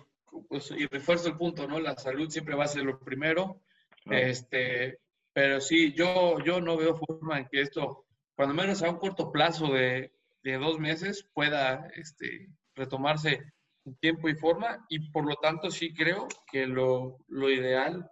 pues, 0.48 0.70
y 0.72 0.86
refuerzo 0.86 1.28
el 1.28 1.38
punto, 1.38 1.66
¿no? 1.66 1.80
La 1.80 1.96
salud 1.96 2.28
siempre 2.28 2.54
va 2.54 2.64
a 2.64 2.68
ser 2.68 2.84
lo 2.84 2.98
primero. 2.98 3.62
Este, 4.06 4.98
pero 5.32 5.60
sí, 5.60 5.92
yo, 5.92 6.38
yo 6.44 6.60
no 6.60 6.76
veo 6.76 6.96
forma 6.96 7.38
en 7.38 7.48
que 7.48 7.60
esto 7.60 8.06
cuando 8.40 8.54
menos 8.54 8.82
a 8.82 8.88
un 8.88 8.96
corto 8.96 9.30
plazo 9.30 9.66
de, 9.66 10.14
de 10.42 10.56
dos 10.56 10.78
meses, 10.78 11.28
pueda 11.34 11.86
este, 11.94 12.48
retomarse 12.74 13.42
en 13.84 13.96
tiempo 13.96 14.30
y 14.30 14.34
forma 14.34 14.86
y 14.88 15.10
por 15.10 15.26
lo 15.26 15.36
tanto 15.36 15.70
sí 15.70 15.92
creo 15.92 16.26
que 16.50 16.66
lo, 16.66 17.18
lo 17.28 17.50
ideal, 17.50 18.08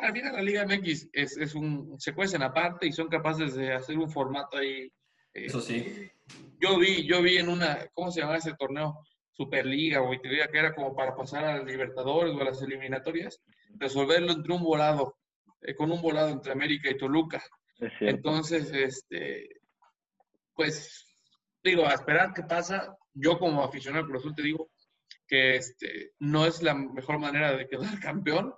al 0.00 0.12
final 0.14 0.36
la 0.36 0.40
Liga 0.40 0.64
MX 0.64 1.10
es, 1.12 1.36
es 1.36 1.54
un, 1.54 2.00
se 2.00 2.14
cuecen 2.14 2.42
aparte 2.42 2.86
y 2.86 2.92
son 2.92 3.08
capaces 3.08 3.56
de 3.56 3.74
hacer 3.74 3.98
un 3.98 4.10
formato 4.10 4.56
ahí. 4.56 4.90
Eh, 5.34 5.44
Eso 5.44 5.60
sí. 5.60 6.10
Yo 6.58 6.78
vi, 6.78 7.06
yo 7.06 7.20
vi 7.20 7.36
en 7.36 7.50
una, 7.50 7.88
¿cómo 7.92 8.10
se 8.10 8.22
llama 8.22 8.38
ese 8.38 8.54
torneo? 8.54 9.00
Superliga 9.34 10.00
o 10.00 10.10
que 10.10 10.18
era 10.50 10.74
como 10.74 10.96
para 10.96 11.14
pasar 11.14 11.44
a 11.44 11.58
los 11.58 11.66
Libertadores 11.66 12.34
o 12.34 12.40
a 12.40 12.44
las 12.44 12.62
eliminatorias, 12.62 13.38
resolverlo 13.76 14.32
entre 14.32 14.54
un 14.54 14.62
volado, 14.62 15.17
eh, 15.62 15.74
con 15.74 15.90
un 15.90 16.00
volado 16.00 16.30
entre 16.30 16.52
América 16.52 16.90
y 16.90 16.96
Toluca. 16.96 17.42
Entonces, 18.00 18.72
este, 18.72 19.60
pues 20.54 21.08
digo, 21.62 21.86
a 21.86 21.94
esperar 21.94 22.32
qué 22.34 22.42
pasa. 22.42 22.96
Yo 23.14 23.38
como 23.38 23.62
aficionado 23.62 24.04
al 24.04 24.10
Cruz 24.10 24.34
te 24.34 24.42
digo 24.42 24.70
que 25.26 25.56
este, 25.56 26.12
no 26.18 26.46
es 26.46 26.62
la 26.62 26.74
mejor 26.74 27.18
manera 27.18 27.56
de 27.56 27.68
quedar 27.68 28.00
campeón. 28.00 28.54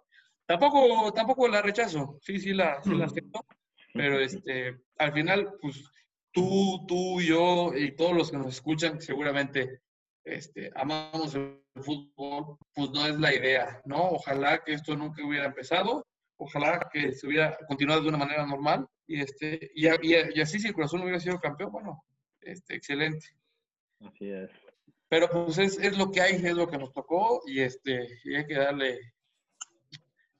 Tampoco, 0.46 1.12
tampoco 1.12 1.46
la 1.46 1.62
rechazo, 1.62 2.18
sí, 2.22 2.40
sí 2.40 2.52
la, 2.52 2.82
sí 2.82 2.92
la 2.92 3.04
acepto, 3.04 3.46
pero 3.94 4.18
este, 4.18 4.80
al 4.98 5.12
final, 5.12 5.54
pues 5.60 5.84
tú, 6.32 6.84
tú, 6.88 7.20
yo 7.20 7.72
y 7.72 7.94
todos 7.94 8.16
los 8.16 8.32
que 8.32 8.38
nos 8.38 8.48
escuchan, 8.48 9.00
seguramente 9.00 9.82
este, 10.24 10.72
amamos 10.74 11.36
el 11.36 11.62
fútbol, 11.76 12.56
pues 12.74 12.90
no 12.90 13.06
es 13.06 13.16
la 13.20 13.32
idea, 13.32 13.80
¿no? 13.84 14.10
Ojalá 14.10 14.64
que 14.64 14.72
esto 14.72 14.96
nunca 14.96 15.24
hubiera 15.24 15.46
empezado, 15.46 16.04
ojalá 16.40 16.88
que 16.92 17.12
se 17.12 17.26
hubiera 17.26 17.56
continuado 17.68 18.02
de 18.02 18.08
una 18.08 18.18
manera 18.18 18.46
normal 18.46 18.88
y, 19.06 19.20
este, 19.20 19.70
y, 19.74 19.86
y, 19.86 20.40
así 20.40 20.58
si 20.58 20.68
el 20.68 20.74
corazón 20.74 21.02
hubiera 21.02 21.20
sido 21.20 21.38
campeón, 21.38 21.70
bueno, 21.70 22.02
este, 22.40 22.76
excelente. 22.76 23.28
Así 24.00 24.30
es. 24.30 24.50
Pero 25.08 25.28
pues 25.28 25.58
es, 25.58 25.78
es, 25.78 25.98
lo 25.98 26.10
que 26.10 26.22
hay, 26.22 26.34
es 26.34 26.54
lo 26.54 26.68
que 26.68 26.78
nos 26.78 26.92
tocó 26.92 27.42
y, 27.46 27.60
este, 27.60 28.08
y 28.24 28.36
hay 28.36 28.46
que 28.46 28.54
darle, 28.54 28.98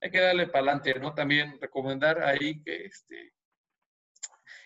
hay 0.00 0.10
que 0.10 0.20
darle 0.20 0.46
para 0.46 0.72
adelante, 0.72 0.98
¿no? 0.98 1.12
También 1.12 1.58
recomendar 1.60 2.22
ahí 2.22 2.62
que, 2.62 2.86
este, 2.86 3.32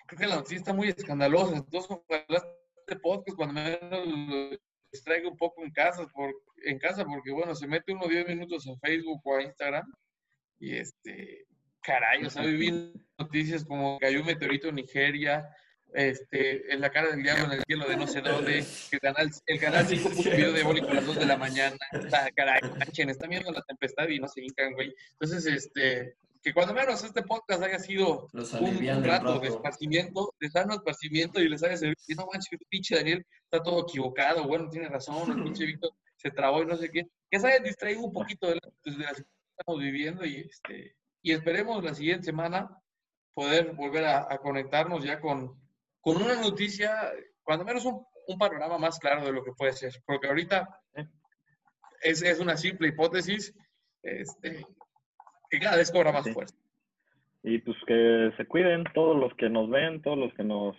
creo 0.06 0.18
que 0.18 0.26
la 0.26 0.36
noticia 0.36 0.58
está 0.58 0.72
muy 0.72 0.88
escandalosa, 0.88 1.56
entonces 1.56 1.90
ojalá 1.90 2.46
este 2.76 2.96
podcast 2.96 3.36
cuando 3.36 3.54
me 3.54 3.78
lo 3.90 4.58
distraiga 4.92 5.28
un 5.28 5.36
poco 5.36 5.64
en 5.64 5.72
casa, 5.72 6.06
por, 6.14 6.32
en 6.64 6.78
casa, 6.78 7.04
porque 7.04 7.32
bueno, 7.32 7.54
se 7.54 7.66
mete 7.66 7.92
unos 7.92 8.08
10 8.08 8.28
minutos 8.28 8.68
a 8.68 8.78
Facebook 8.86 9.20
o 9.24 9.36
a 9.36 9.42
Instagram 9.42 9.90
y 10.58 10.76
este, 10.76 11.46
caray, 11.82 12.24
o 12.24 12.30
sea, 12.30 12.42
viví 12.42 12.92
noticias 13.18 13.64
como 13.64 13.98
que 13.98 14.06
hay 14.06 14.16
un 14.16 14.26
meteorito 14.26 14.68
en 14.68 14.76
Nigeria, 14.76 15.48
este, 15.92 16.72
en 16.72 16.80
la 16.80 16.90
cara 16.90 17.10
del 17.10 17.22
diablo 17.22 17.44
en 17.44 17.52
el 17.52 17.62
cielo 17.64 17.86
de 17.88 17.96
no 17.96 18.06
sé 18.06 18.20
dónde, 18.20 18.64
que 18.90 18.96
el 18.96 19.00
canal, 19.00 19.30
el 19.46 19.60
canal 19.60 19.86
5 19.86 20.08
puso 20.10 20.30
un 20.30 20.36
video 20.36 20.52
de 20.52 20.62
bólico 20.62 20.88
a 20.88 20.94
las 20.94 21.06
2 21.06 21.18
de 21.20 21.26
la 21.26 21.36
mañana, 21.36 21.76
sea, 22.10 22.28
caray, 22.34 22.60
manchen, 22.78 23.10
están 23.10 23.30
viendo 23.30 23.52
la 23.52 23.62
tempestad 23.62 24.08
y 24.08 24.18
no 24.18 24.28
se 24.28 24.42
hincan, 24.42 24.72
güey. 24.72 24.92
Entonces, 25.12 25.46
este, 25.46 26.16
que 26.42 26.52
cuando 26.52 26.74
menos 26.74 27.02
este 27.02 27.22
podcast 27.22 27.62
haya 27.62 27.78
sido 27.78 28.28
un, 28.32 29.04
rato 29.04 29.38
de 29.38 29.48
esparcimiento, 29.48 30.34
de 30.38 30.50
sano 30.50 30.74
esparcimiento 30.74 31.40
y 31.40 31.48
les 31.48 31.62
haya 31.62 31.76
servido, 31.76 31.96
no 32.16 32.26
manches, 32.30 32.58
pinche 32.68 32.96
Daniel 32.96 33.24
está 33.44 33.62
todo 33.62 33.86
equivocado, 33.88 34.46
bueno, 34.46 34.68
tiene 34.68 34.88
razón, 34.88 35.30
el 35.30 35.44
pinche 35.44 35.64
Víctor 35.66 35.92
se 36.16 36.30
trabó 36.30 36.62
y 36.62 36.66
no 36.66 36.76
sé 36.76 36.90
qué, 36.90 37.06
que 37.30 37.40
se 37.40 37.46
haya 37.46 37.60
distraído 37.60 38.02
un 38.02 38.12
poquito 38.12 38.48
de 38.48 38.56
la, 38.56 38.60
de 38.84 39.04
la 39.04 39.14
situación 39.14 39.26
que 39.26 39.33
estamos 39.56 39.80
viviendo 39.80 40.24
y 40.24 40.36
este, 40.36 40.96
y 41.22 41.32
esperemos 41.32 41.82
la 41.82 41.94
siguiente 41.94 42.24
semana 42.24 42.68
poder 43.34 43.72
volver 43.72 44.04
a, 44.04 44.38
conectarnos 44.38 45.04
ya 45.04 45.20
con, 45.20 45.58
con, 46.00 46.22
una 46.22 46.40
noticia, 46.40 47.10
cuando 47.42 47.64
menos 47.64 47.84
un, 47.84 48.04
un, 48.28 48.38
panorama 48.38 48.78
más 48.78 48.98
claro 48.98 49.24
de 49.24 49.32
lo 49.32 49.42
que 49.42 49.52
puede 49.52 49.72
ser. 49.72 49.92
Porque 50.06 50.28
ahorita 50.28 50.68
es, 52.02 52.22
es 52.22 52.38
una 52.38 52.56
simple 52.56 52.88
hipótesis 52.88 53.54
este, 54.02 54.64
que 55.50 55.58
cada 55.58 55.76
vez 55.76 55.90
cobra 55.90 56.12
más 56.12 56.30
fuerza. 56.32 56.54
Y 57.42 57.58
pues 57.58 57.76
que 57.86 58.30
se 58.36 58.46
cuiden 58.46 58.84
todos 58.94 59.18
los 59.18 59.34
que 59.34 59.48
nos 59.48 59.68
ven, 59.68 60.00
todos 60.02 60.18
los 60.18 60.32
que 60.34 60.44
nos 60.44 60.76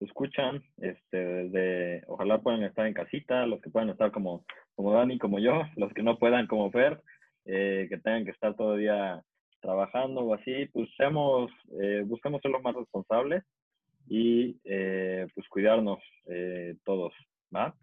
escuchan, 0.00 0.62
este, 0.78 1.16
desde, 1.16 2.04
ojalá 2.08 2.38
puedan 2.40 2.62
estar 2.62 2.86
en 2.86 2.94
casita, 2.94 3.46
los 3.46 3.60
que 3.60 3.70
puedan 3.70 3.90
estar 3.90 4.12
como, 4.12 4.44
como 4.74 4.92
Dani, 4.92 5.18
como 5.18 5.38
yo, 5.38 5.62
los 5.76 5.92
que 5.94 6.02
no 6.02 6.18
puedan 6.18 6.46
como 6.46 6.70
Fer, 6.70 7.00
eh, 7.44 7.86
que 7.88 7.98
tengan 7.98 8.24
que 8.24 8.30
estar 8.30 8.54
todavía 8.54 9.22
trabajando 9.64 10.20
o 10.20 10.34
así, 10.34 10.66
pues 10.72 10.88
seamos, 10.96 11.50
eh, 11.80 12.02
busquemos 12.04 12.40
ser 12.42 12.50
los 12.50 12.62
más 12.62 12.74
responsables 12.74 13.42
y 14.06 14.60
eh, 14.64 15.26
pues 15.34 15.48
cuidarnos 15.48 15.98
eh, 16.26 16.76
todos, 16.84 17.14
¿va? 17.54 17.74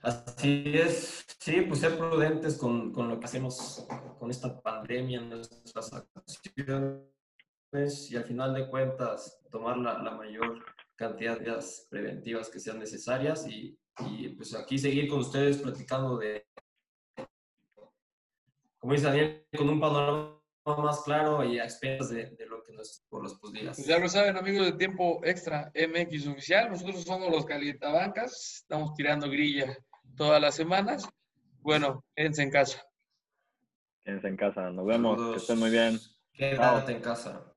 Así 0.00 0.64
es, 0.74 1.24
sí, 1.38 1.60
pues 1.68 1.80
ser 1.80 1.96
prudentes 1.96 2.56
con, 2.56 2.92
con, 2.92 3.08
lo 3.08 3.20
que 3.20 3.26
hacemos 3.26 3.86
con 4.18 4.30
esta 4.30 4.60
pandemia, 4.60 5.20
nuestras 5.20 5.92
acciones 5.92 7.02
y 8.10 8.16
al 8.16 8.24
final 8.24 8.54
de 8.54 8.66
cuentas 8.68 9.40
tomar 9.50 9.76
la, 9.76 10.02
la 10.02 10.12
mayor 10.12 10.64
cantidad 10.96 11.34
de 11.34 11.40
medidas 11.40 11.86
preventivas 11.90 12.48
que 12.48 12.58
sean 12.58 12.78
necesarias 12.78 13.46
y, 13.46 13.78
y 14.00 14.30
pues 14.30 14.54
aquí 14.54 14.78
seguir 14.78 15.08
con 15.08 15.20
ustedes 15.20 15.58
platicando 15.58 16.16
de 16.18 16.46
como 18.82 18.94
dice 18.94 19.06
Daniel, 19.06 19.46
con 19.56 19.68
un 19.68 19.80
panorama 19.80 20.40
más 20.66 21.02
claro 21.02 21.44
y 21.44 21.60
a 21.60 21.64
expensas 21.64 22.10
de, 22.10 22.46
lo 22.48 22.64
que 22.64 22.72
nos 22.72 23.04
por 23.08 23.22
los 23.22 23.34
posdigas. 23.34 23.76
Pues 23.76 23.86
ya 23.86 24.00
lo 24.00 24.08
saben, 24.08 24.36
amigos 24.36 24.66
de 24.66 24.72
Tiempo 24.72 25.20
Extra 25.22 25.70
MX 25.72 26.26
Oficial. 26.26 26.68
Nosotros 26.68 27.04
somos 27.04 27.30
los 27.30 27.46
Calientabancas. 27.46 28.62
Estamos 28.62 28.92
tirando 28.94 29.30
grilla 29.30 29.78
todas 30.16 30.40
las 30.40 30.56
semanas. 30.56 31.08
Bueno, 31.60 32.04
quédense 32.16 32.42
en 32.42 32.50
casa. 32.50 32.84
Quédense 34.04 34.26
en 34.26 34.36
casa. 34.36 34.68
Nos 34.70 34.84
vemos. 34.84 35.30
Que 35.30 35.36
estén 35.36 35.60
muy 35.60 35.70
bien. 35.70 36.00
Quédate 36.32 36.90
en 36.90 37.00
casa. 37.02 37.51